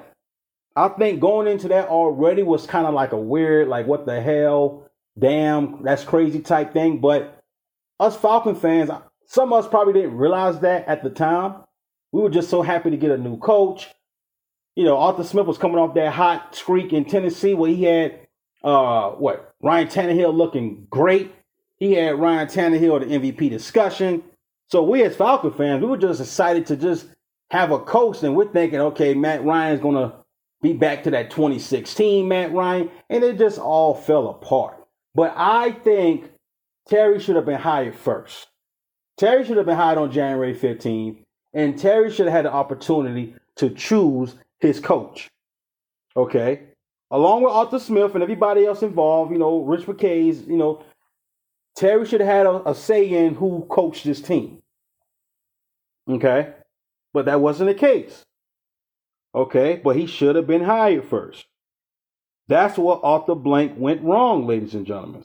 I 0.74 0.88
think 0.88 1.20
going 1.20 1.48
into 1.48 1.68
that 1.68 1.88
already 1.88 2.42
was 2.42 2.66
kind 2.66 2.86
of 2.86 2.94
like 2.94 3.12
a 3.12 3.16
weird, 3.16 3.68
like 3.68 3.86
what 3.86 4.06
the 4.06 4.20
hell, 4.20 4.90
damn, 5.18 5.82
that's 5.82 6.04
crazy 6.04 6.40
type 6.40 6.72
thing. 6.72 6.98
But 6.98 7.42
us 8.00 8.16
Falcon 8.16 8.54
fans, 8.54 8.90
some 9.32 9.52
of 9.52 9.64
us 9.64 9.70
probably 9.70 9.94
didn't 9.94 10.16
realize 10.16 10.60
that 10.60 10.86
at 10.86 11.02
the 11.02 11.10
time. 11.10 11.62
We 12.12 12.20
were 12.20 12.30
just 12.30 12.50
so 12.50 12.62
happy 12.62 12.90
to 12.90 12.96
get 12.96 13.10
a 13.10 13.16
new 13.18 13.38
coach 13.38 13.88
you 14.74 14.84
know, 14.84 14.98
Arthur 14.98 15.24
Smith 15.24 15.46
was 15.46 15.58
coming 15.58 15.78
off 15.78 15.94
that 15.94 16.12
hot 16.12 16.54
streak 16.54 16.92
in 16.92 17.04
Tennessee 17.04 17.54
where 17.54 17.70
he 17.70 17.84
had 17.84 18.18
uh 18.64 19.10
what 19.10 19.54
Ryan 19.60 19.88
Tannehill 19.88 20.34
looking 20.34 20.86
great. 20.88 21.34
He 21.78 21.92
had 21.94 22.18
Ryan 22.18 22.46
Tannehill 22.48 23.00
the 23.00 23.18
MVP 23.18 23.50
discussion. 23.50 24.22
So 24.70 24.82
we 24.82 25.02
as 25.02 25.16
Falcon 25.16 25.52
fans, 25.52 25.82
we 25.82 25.88
were 25.88 25.98
just 25.98 26.20
excited 26.20 26.66
to 26.66 26.76
just 26.76 27.06
have 27.50 27.70
a 27.70 27.78
coach, 27.78 28.22
and 28.22 28.34
we're 28.34 28.50
thinking, 28.50 28.80
okay, 28.80 29.12
Matt 29.12 29.44
Ryan's 29.44 29.82
gonna 29.82 30.14
be 30.62 30.72
back 30.72 31.02
to 31.02 31.10
that 31.10 31.30
2016 31.30 32.26
Matt 32.26 32.52
Ryan, 32.54 32.90
and 33.10 33.22
it 33.24 33.36
just 33.36 33.58
all 33.58 33.94
fell 33.94 34.28
apart. 34.28 34.76
But 35.14 35.34
I 35.36 35.72
think 35.72 36.30
Terry 36.88 37.20
should 37.20 37.36
have 37.36 37.44
been 37.44 37.60
hired 37.60 37.94
first. 37.94 38.46
Terry 39.22 39.44
should 39.44 39.56
have 39.56 39.66
been 39.66 39.76
hired 39.76 39.98
on 39.98 40.10
January 40.10 40.52
15th, 40.52 41.18
and 41.54 41.78
Terry 41.78 42.10
should 42.10 42.26
have 42.26 42.34
had 42.34 42.44
the 42.44 42.52
opportunity 42.52 43.36
to 43.54 43.70
choose 43.70 44.34
his 44.58 44.80
coach. 44.80 45.30
Okay. 46.16 46.62
Along 47.08 47.44
with 47.44 47.52
Arthur 47.52 47.78
Smith 47.78 48.14
and 48.14 48.22
everybody 48.24 48.66
else 48.66 48.82
involved, 48.82 49.30
you 49.30 49.38
know, 49.38 49.60
Rich 49.60 49.86
McKay's, 49.86 50.44
you 50.48 50.56
know, 50.56 50.82
Terry 51.76 52.04
should 52.04 52.20
have 52.20 52.28
had 52.28 52.46
a, 52.46 52.70
a 52.70 52.74
say 52.74 53.08
in 53.08 53.36
who 53.36 53.64
coached 53.70 54.02
this 54.02 54.20
team. 54.20 54.60
Okay. 56.10 56.54
But 57.12 57.26
that 57.26 57.40
wasn't 57.40 57.68
the 57.68 57.74
case. 57.74 58.24
Okay. 59.36 59.76
But 59.84 59.94
he 59.94 60.08
should 60.08 60.34
have 60.34 60.48
been 60.48 60.64
hired 60.64 61.04
first. 61.04 61.46
That's 62.48 62.76
what 62.76 63.02
Arthur 63.04 63.36
Blank 63.36 63.74
went 63.76 64.02
wrong, 64.02 64.48
ladies 64.48 64.74
and 64.74 64.84
gentlemen. 64.84 65.22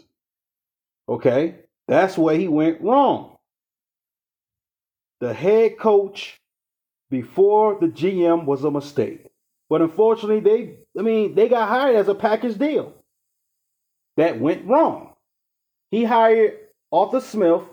Okay? 1.09 1.55
That's 1.87 2.15
where 2.15 2.37
he 2.37 2.47
went 2.47 2.79
wrong. 2.79 3.36
The 5.19 5.33
head 5.33 5.77
coach 5.77 6.39
before 7.09 7.77
the 7.79 7.87
GM 7.87 8.45
was 8.45 8.63
a 8.63 8.71
mistake. 8.71 9.27
But 9.69 9.81
unfortunately, 9.81 10.39
they 10.39 10.77
I 10.97 11.03
mean, 11.03 11.35
they 11.35 11.49
got 11.49 11.67
hired 11.67 11.95
as 11.95 12.07
a 12.07 12.15
package 12.15 12.57
deal. 12.57 12.93
That 14.15 14.39
went 14.39 14.65
wrong. 14.65 15.13
He 15.91 16.03
hired 16.03 16.57
Arthur 16.91 17.21
Smith 17.21 17.63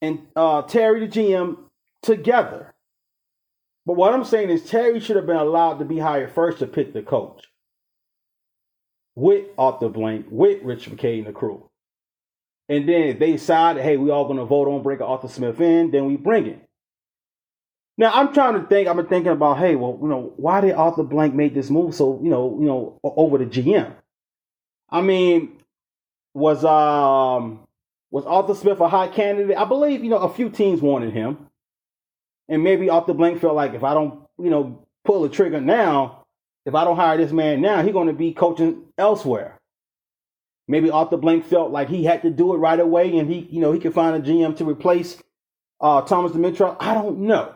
and 0.00 0.26
uh, 0.34 0.62
Terry 0.62 1.06
the 1.06 1.08
GM 1.08 1.58
together. 2.02 2.74
But 3.84 3.94
what 3.94 4.12
I'm 4.12 4.24
saying 4.24 4.50
is 4.50 4.68
Terry 4.68 4.98
should 5.00 5.16
have 5.16 5.26
been 5.26 5.36
allowed 5.36 5.78
to 5.78 5.84
be 5.84 5.98
hired 5.98 6.32
first 6.32 6.58
to 6.58 6.66
pick 6.66 6.92
the 6.92 7.02
coach. 7.02 7.44
With 9.14 9.46
Arthur 9.56 9.88
Blank, 9.88 10.26
with 10.30 10.62
Rich 10.62 10.90
McKay 10.90 11.18
and 11.18 11.26
the 11.26 11.32
crew. 11.32 11.70
And 12.68 12.88
then 12.88 13.02
if 13.02 13.18
they 13.18 13.32
decide, 13.32 13.78
hey, 13.78 13.96
we 13.96 14.10
all 14.10 14.26
gonna 14.26 14.44
vote 14.44 14.68
on 14.68 14.82
bringing 14.82 15.06
Arthur 15.06 15.28
Smith 15.28 15.60
in, 15.60 15.90
then 15.90 16.06
we 16.06 16.16
bring 16.16 16.46
it. 16.46 16.62
Now 17.98 18.12
I'm 18.12 18.32
trying 18.32 18.60
to 18.60 18.66
think. 18.66 18.88
I'm 18.88 19.04
thinking 19.06 19.32
about, 19.32 19.58
hey, 19.58 19.74
well, 19.76 19.98
you 20.02 20.08
know, 20.08 20.32
why 20.36 20.60
did 20.60 20.74
Arthur 20.74 21.02
Blank 21.02 21.34
make 21.34 21.54
this 21.54 21.70
move? 21.70 21.94
So 21.94 22.20
you 22.22 22.28
know, 22.28 22.58
you 22.60 22.66
know, 22.66 23.00
over 23.02 23.38
the 23.38 23.46
GM. 23.46 23.94
I 24.90 25.00
mean, 25.00 25.60
was 26.34 26.64
um 26.64 27.60
was 28.10 28.26
Arthur 28.26 28.54
Smith 28.54 28.80
a 28.80 28.88
high 28.88 29.08
candidate? 29.08 29.56
I 29.56 29.64
believe 29.64 30.04
you 30.04 30.10
know 30.10 30.18
a 30.18 30.32
few 30.32 30.50
teams 30.50 30.80
wanted 30.80 31.12
him, 31.12 31.48
and 32.48 32.62
maybe 32.62 32.90
Arthur 32.90 33.14
Blank 33.14 33.40
felt 33.40 33.54
like 33.54 33.74
if 33.74 33.82
I 33.84 33.94
don't, 33.94 34.22
you 34.38 34.50
know, 34.50 34.86
pull 35.04 35.22
the 35.22 35.28
trigger 35.28 35.60
now, 35.60 36.26
if 36.66 36.74
I 36.74 36.84
don't 36.84 36.96
hire 36.96 37.16
this 37.16 37.32
man 37.32 37.60
now, 37.60 37.82
he's 37.82 37.92
going 37.92 38.08
to 38.08 38.12
be 38.12 38.32
coaching 38.32 38.84
elsewhere. 38.98 39.55
Maybe 40.68 40.90
Arthur 40.90 41.16
Blank 41.16 41.46
felt 41.46 41.70
like 41.70 41.88
he 41.88 42.04
had 42.04 42.22
to 42.22 42.30
do 42.30 42.52
it 42.54 42.58
right 42.58 42.78
away, 42.78 43.16
and 43.16 43.30
he, 43.30 43.48
you 43.50 43.60
know, 43.60 43.72
he 43.72 43.78
could 43.78 43.94
find 43.94 44.16
a 44.16 44.28
GM 44.28 44.56
to 44.56 44.64
replace 44.68 45.22
uh, 45.80 46.02
Thomas 46.02 46.32
Dimitroff. 46.32 46.76
I 46.80 46.94
don't 46.94 47.20
know. 47.20 47.54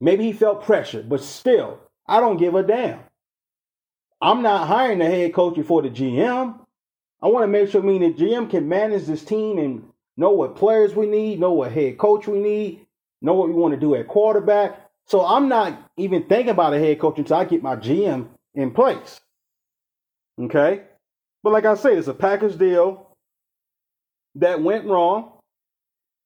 Maybe 0.00 0.24
he 0.24 0.32
felt 0.32 0.64
pressure, 0.64 1.02
but 1.02 1.22
still, 1.22 1.78
I 2.06 2.20
don't 2.20 2.38
give 2.38 2.54
a 2.54 2.62
damn. 2.62 3.00
I'm 4.20 4.42
not 4.42 4.68
hiring 4.68 4.98
the 4.98 5.04
head 5.04 5.34
coach 5.34 5.56
before 5.56 5.82
the 5.82 5.90
GM. 5.90 6.58
I 7.20 7.28
want 7.28 7.44
to 7.44 7.48
make 7.48 7.70
sure 7.70 7.82
me 7.82 8.04
and 8.04 8.16
the 8.16 8.24
GM 8.24 8.50
can 8.50 8.68
manage 8.68 9.04
this 9.04 9.24
team 9.24 9.58
and 9.58 9.84
know 10.16 10.30
what 10.30 10.56
players 10.56 10.94
we 10.94 11.06
need, 11.06 11.40
know 11.40 11.52
what 11.52 11.72
head 11.72 11.98
coach 11.98 12.26
we 12.26 12.40
need, 12.40 12.86
know 13.20 13.34
what 13.34 13.48
we 13.48 13.54
want 13.54 13.74
to 13.74 13.80
do 13.80 13.94
at 13.94 14.08
quarterback. 14.08 14.90
So 15.06 15.24
I'm 15.24 15.48
not 15.48 15.90
even 15.96 16.24
thinking 16.24 16.50
about 16.50 16.74
a 16.74 16.78
head 16.78 16.98
coach 16.98 17.18
until 17.18 17.36
I 17.36 17.44
get 17.44 17.62
my 17.62 17.76
GM 17.76 18.28
in 18.54 18.70
place. 18.72 19.20
Okay? 20.40 20.82
But 21.42 21.52
like 21.52 21.64
I 21.64 21.74
said, 21.74 21.98
it's 21.98 22.08
a 22.08 22.14
package 22.14 22.56
deal 22.56 23.08
that 24.36 24.62
went 24.62 24.86
wrong. 24.86 25.32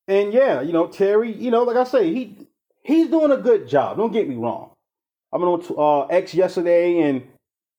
And 0.09 0.33
yeah, 0.33 0.61
you 0.61 0.73
know, 0.73 0.87
Terry, 0.87 1.33
you 1.33 1.51
know, 1.51 1.65
like 1.65 1.77
I 1.77 1.85
say, 1.85 2.13
he 2.13 2.47
he's 2.85 3.09
doing 3.09 3.33
a 3.33 3.37
good 3.37 3.69
job. 3.69 3.97
Don't 3.97 4.13
get 4.13 4.29
me 4.29 4.37
wrong. 4.37 4.71
I 5.33 5.39
went 5.39 5.71
on 5.71 5.77
uh, 5.79 6.07
X 6.07 6.35
yesterday 6.35 7.01
and, 7.01 7.27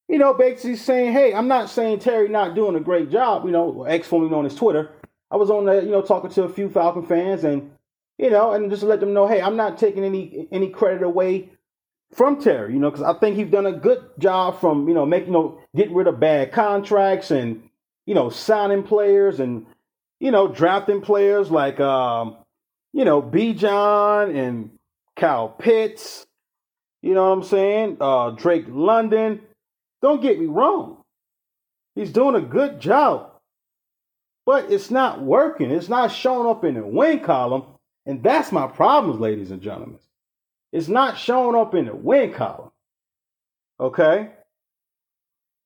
you 0.10 0.18
know, 0.18 0.34
basically 0.34 0.76
saying, 0.76 1.14
hey, 1.14 1.34
I'm 1.34 1.48
not 1.48 1.70
saying 1.70 2.00
Terry 2.00 2.28
not 2.28 2.56
doing 2.56 2.76
a 2.76 2.82
great 2.82 3.10
job. 3.10 3.46
You 3.46 3.52
know, 3.52 3.84
X 3.84 4.08
formerly 4.08 4.32
known 4.32 4.46
as 4.46 4.56
Twitter. 4.56 4.92
I 5.32 5.38
was 5.38 5.50
on 5.50 5.66
there, 5.66 5.82
you 5.82 5.92
know, 5.92 6.02
talking 6.02 6.30
to 6.32 6.44
a 6.44 6.50
few 6.50 6.70
Falcon 6.70 7.06
fans 7.06 7.44
and, 7.44 7.72
you 8.18 8.30
know, 8.30 8.52
and 8.52 8.70
just 8.70 8.84
let 8.84 9.00
them 9.00 9.14
know, 9.14 9.28
hey, 9.28 9.42
I'm 9.42 9.56
not 9.56 9.78
taking 9.78 10.04
any 10.04 10.48
any 10.52 10.70
credit 10.70 11.04
away 11.04 11.50
from 12.14 12.42
Terry, 12.42 12.74
you 12.74 12.80
know, 12.80 12.90
because 12.90 13.04
I 13.04 13.14
think 13.20 13.36
he's 13.36 13.52
done 13.52 13.66
a 13.66 13.74
good 13.74 14.04
job 14.18 14.60
from, 14.60 14.88
you 14.88 14.94
know, 14.94 15.06
making, 15.06 15.28
you 15.28 15.34
know, 15.34 15.60
getting 15.76 15.96
rid 15.96 16.08
of 16.08 16.20
bad 16.20 16.52
contracts 16.52 17.32
and, 17.32 17.70
you 18.06 18.16
know, 18.16 18.30
signing 18.30 18.84
players 18.84 19.40
and, 19.40 19.66
you 20.20 20.32
know, 20.32 20.48
drafting 20.48 21.02
players 21.02 21.52
like, 21.52 21.80
um, 21.80 22.38
you 22.94 23.06
know, 23.06 23.22
Bijan 23.22 24.36
and 24.36 24.72
Kyle 25.16 25.50
Pitts, 25.50 26.26
you 27.02 27.14
know 27.14 27.30
what 27.30 27.38
I'm 27.38 27.44
saying? 27.44 27.98
Uh, 28.00 28.32
Drake 28.32 28.66
London. 28.68 29.42
Don't 30.02 30.22
get 30.22 30.40
me 30.40 30.46
wrong. 30.46 31.04
He's 31.96 32.12
doing 32.12 32.36
a 32.36 32.42
good 32.42 32.80
job. 32.80 33.32
But 34.46 34.72
it's 34.72 34.90
not 34.90 35.22
working. 35.22 35.72
It's 35.72 35.90
not 35.90 36.12
showing 36.12 36.50
up 36.50 36.64
in 36.64 36.76
the 36.76 36.86
win 36.86 37.20
column. 37.20 37.64
And 38.06 38.24
that's 38.24 38.52
my 38.52 38.68
problem, 38.68 39.20
ladies 39.20 39.52
and 39.52 39.62
gentlemen. 39.62 40.00
It's 40.78 40.88
not 40.88 41.18
showing 41.18 41.56
up 41.60 41.74
in 41.74 41.86
the 41.86 41.96
win 41.96 42.34
column. 42.34 42.70
Okay? 43.80 44.30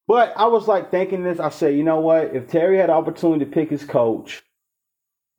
But 0.08 0.34
I 0.38 0.46
was 0.46 0.70
like 0.70 0.90
thinking 0.90 1.24
this. 1.24 1.38
I 1.38 1.50
said, 1.50 1.76
you 1.76 1.84
know 1.84 2.00
what? 2.00 2.34
If 2.34 2.48
Terry 2.48 2.78
had 2.78 2.90
opportunity 2.90 3.44
to 3.44 3.52
pick 3.52 3.70
his 3.70 3.84
coach, 3.84 4.42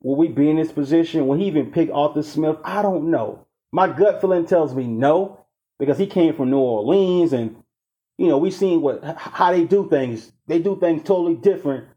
will 0.03 0.15
we 0.15 0.27
be 0.27 0.47
in 0.47 0.57
this 0.57 0.71
position? 0.71 1.25
Will 1.25 1.39
he 1.39 1.45
even 1.45 1.71
pick 1.71 1.89
Arthur 1.91 2.21
Smith? 2.21 2.57
I 2.63 2.83
don't 2.83 3.09
know. 3.09 3.47
My 3.71 3.87
gut 3.87 4.21
feeling 4.21 4.45
tells 4.45 4.75
me 4.75 4.85
no, 4.85 5.43
because 5.79 5.97
he 5.97 6.05
came 6.05 6.35
from 6.35 6.51
New 6.51 6.59
Orleans 6.59 7.33
and 7.33 7.55
you 8.19 8.27
know, 8.27 8.37
we've 8.37 8.53
seen 8.53 8.79
what 8.81 9.03
how 9.03 9.51
they 9.51 9.63
do 9.63 9.89
things. 9.89 10.31
They 10.45 10.59
do 10.59 10.79
things 10.79 11.01
totally 11.01 11.33
different 11.33 11.87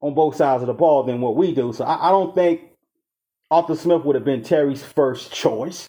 on 0.00 0.14
both 0.14 0.34
sides 0.34 0.64
of 0.64 0.66
the 0.66 0.74
ball 0.74 1.04
than 1.04 1.20
what 1.20 1.36
we 1.36 1.54
do. 1.54 1.72
So 1.72 1.84
I, 1.84 2.08
I 2.08 2.10
don't 2.10 2.34
think 2.34 2.62
Arthur 3.48 3.76
Smith 3.76 4.02
would 4.02 4.16
have 4.16 4.24
been 4.24 4.42
Terry's 4.42 4.82
first 4.82 5.32
choice 5.32 5.88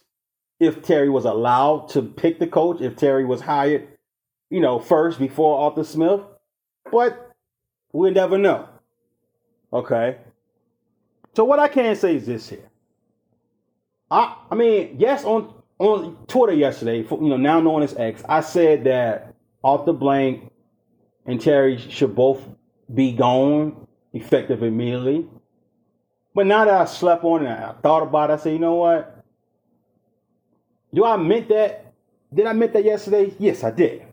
if 0.63 0.81
Terry 0.81 1.09
was 1.09 1.25
allowed 1.25 1.89
to 1.89 2.01
pick 2.01 2.39
the 2.39 2.47
coach, 2.47 2.81
if 2.81 2.95
Terry 2.95 3.25
was 3.25 3.41
hired, 3.41 3.87
you 4.49 4.59
know, 4.59 4.79
first 4.79 5.19
before 5.19 5.59
Arthur 5.59 5.83
Smith. 5.83 6.21
But 6.91 7.31
we 7.91 8.11
never 8.11 8.37
know. 8.37 8.67
Okay. 9.71 10.17
So 11.35 11.43
what 11.43 11.59
I 11.59 11.67
can 11.67 11.95
say 11.95 12.15
is 12.15 12.25
this 12.25 12.49
here. 12.49 12.69
I 14.11 14.35
I 14.51 14.55
mean, 14.55 14.95
yes, 14.99 15.23
on 15.23 15.53
on 15.79 16.17
Twitter 16.27 16.53
yesterday, 16.53 16.99
you 16.99 17.29
know, 17.29 17.37
now 17.37 17.59
known 17.59 17.81
as 17.81 17.95
X, 17.95 18.23
I 18.29 18.41
said 18.41 18.83
that 18.83 19.33
Arthur 19.63 19.93
Blank 19.93 20.51
and 21.25 21.41
Terry 21.41 21.77
should 21.77 22.15
both 22.15 22.47
be 22.93 23.11
gone 23.11 23.87
effective 24.13 24.61
immediately. 24.61 25.27
But 26.35 26.47
now 26.47 26.65
that 26.65 26.73
I 26.73 26.85
slept 26.85 27.23
on 27.23 27.45
it 27.45 27.49
and 27.49 27.63
I 27.63 27.73
thought 27.73 28.03
about 28.03 28.29
it, 28.29 28.33
I 28.33 28.37
said, 28.37 28.53
you 28.53 28.59
know 28.59 28.75
what? 28.75 29.12
Do 30.93 31.05
I 31.05 31.17
meant 31.17 31.49
that? 31.49 31.93
Did 32.33 32.45
I 32.45 32.53
meant 32.53 32.73
that 32.73 32.83
yesterday? 32.83 33.33
Yes, 33.39 33.63
I 33.63 33.71
did. 33.71 34.03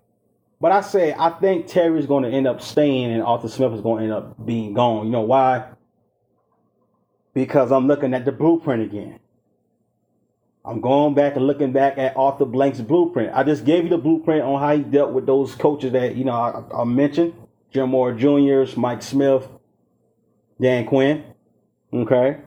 But 0.60 0.72
I 0.72 0.82
say 0.82 1.14
I 1.18 1.30
think 1.30 1.66
Terry's 1.66 2.06
going 2.06 2.24
to 2.24 2.30
end 2.30 2.46
up 2.46 2.60
staying 2.60 3.12
and 3.12 3.22
Arthur 3.22 3.48
Smith 3.48 3.72
is 3.72 3.80
going 3.80 3.98
to 3.98 4.04
end 4.04 4.12
up 4.12 4.44
being 4.44 4.74
gone. 4.74 5.06
You 5.06 5.12
know 5.12 5.22
why? 5.22 5.68
Because 7.32 7.72
I'm 7.72 7.86
looking 7.86 8.12
at 8.12 8.24
the 8.24 8.32
blueprint 8.32 8.82
again. 8.82 9.20
I'm 10.62 10.82
going 10.82 11.14
back 11.14 11.36
and 11.36 11.46
looking 11.46 11.72
back 11.72 11.96
at 11.96 12.14
Arthur 12.16 12.44
Blank's 12.44 12.80
blueprint. 12.80 13.32
I 13.34 13.44
just 13.44 13.64
gave 13.64 13.84
you 13.84 13.90
the 13.90 13.98
blueprint 13.98 14.42
on 14.42 14.60
how 14.60 14.76
he 14.76 14.82
dealt 14.82 15.12
with 15.12 15.24
those 15.24 15.54
coaches 15.54 15.92
that 15.92 16.16
you 16.16 16.24
know 16.24 16.32
I, 16.32 16.82
I 16.82 16.84
mentioned: 16.84 17.32
Jim 17.72 17.90
Mora 17.90 18.14
Jr., 18.14 18.78
Mike 18.78 19.02
Smith, 19.02 19.48
Dan 20.60 20.86
Quinn. 20.86 21.24
Okay. 21.92 22.38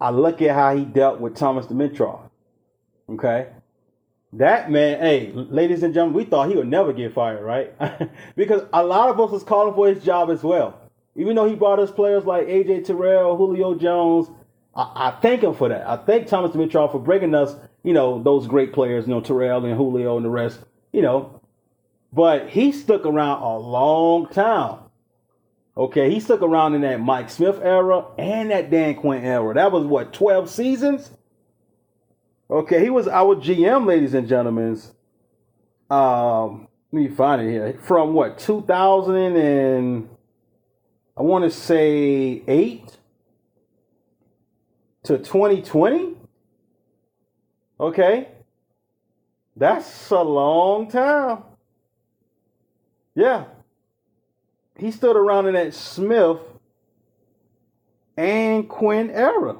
I 0.00 0.10
look 0.10 0.42
at 0.42 0.50
how 0.56 0.76
he 0.76 0.84
dealt 0.84 1.20
with 1.20 1.36
Thomas 1.36 1.66
Dimitroff. 1.66 2.28
Okay. 3.08 3.48
That 4.34 4.70
man, 4.70 5.00
hey, 5.00 5.32
ladies 5.34 5.82
and 5.82 5.92
gentlemen, 5.92 6.16
we 6.16 6.24
thought 6.24 6.48
he 6.48 6.56
would 6.56 6.68
never 6.68 6.92
get 6.92 7.12
fired, 7.12 7.44
right? 7.44 7.74
because 8.36 8.62
a 8.72 8.82
lot 8.82 9.10
of 9.10 9.20
us 9.20 9.30
was 9.30 9.42
calling 9.42 9.74
for 9.74 9.88
his 9.88 10.02
job 10.02 10.30
as 10.30 10.42
well. 10.42 10.80
Even 11.14 11.36
though 11.36 11.46
he 11.46 11.54
brought 11.54 11.78
us 11.78 11.90
players 11.90 12.24
like 12.24 12.46
AJ 12.46 12.86
Terrell, 12.86 13.36
Julio 13.36 13.74
Jones, 13.74 14.30
I, 14.74 14.90
I, 14.94 15.10
thank 15.20 15.42
him 15.42 15.54
for 15.54 15.68
that. 15.68 15.86
I 15.86 15.96
thank 15.96 16.26
Thomas 16.26 16.52
Dimitroff 16.52 16.92
for 16.92 16.98
bringing 16.98 17.34
us, 17.34 17.54
you 17.82 17.92
know, 17.92 18.22
those 18.22 18.46
great 18.46 18.72
players, 18.72 19.06
you 19.06 19.12
know, 19.12 19.20
Terrell 19.20 19.64
and 19.66 19.76
Julio 19.76 20.16
and 20.16 20.24
the 20.24 20.30
rest, 20.30 20.60
you 20.92 21.02
know. 21.02 21.42
But 22.12 22.48
he 22.48 22.72
stuck 22.72 23.04
around 23.04 23.42
a 23.42 23.58
long 23.58 24.28
time. 24.28 24.78
Okay, 25.76 26.10
he 26.10 26.20
stuck 26.20 26.42
around 26.42 26.74
in 26.74 26.82
that 26.82 27.00
Mike 27.00 27.30
Smith 27.30 27.58
era 27.62 28.04
and 28.18 28.50
that 28.50 28.70
Dan 28.70 28.94
Quinn 28.94 29.24
era. 29.24 29.54
That 29.54 29.72
was 29.72 29.84
what, 29.84 30.12
12 30.12 30.50
seasons? 30.50 31.10
Okay, 32.50 32.82
he 32.82 32.90
was 32.90 33.08
our 33.08 33.36
GM, 33.36 33.86
ladies 33.86 34.14
and 34.14 34.28
gentlemen. 34.28 34.80
Um, 35.90 36.68
let 36.90 37.02
me 37.02 37.08
find 37.08 37.42
it 37.42 37.50
here. 37.50 37.78
From 37.82 38.12
what, 38.12 38.38
2000 38.38 39.36
and 39.36 40.08
I 41.16 41.22
want 41.22 41.44
to 41.44 41.50
say 41.50 42.42
8 42.46 42.96
to 45.04 45.18
2020? 45.18 46.16
Okay. 47.80 48.28
That's 49.56 50.10
a 50.10 50.22
long 50.22 50.90
time. 50.90 51.42
Yeah. 53.14 53.44
He 54.78 54.90
stood 54.90 55.16
around 55.16 55.46
in 55.46 55.54
that 55.54 55.74
Smith 55.74 56.38
and 58.16 58.68
Quinn 58.68 59.10
era. 59.10 59.56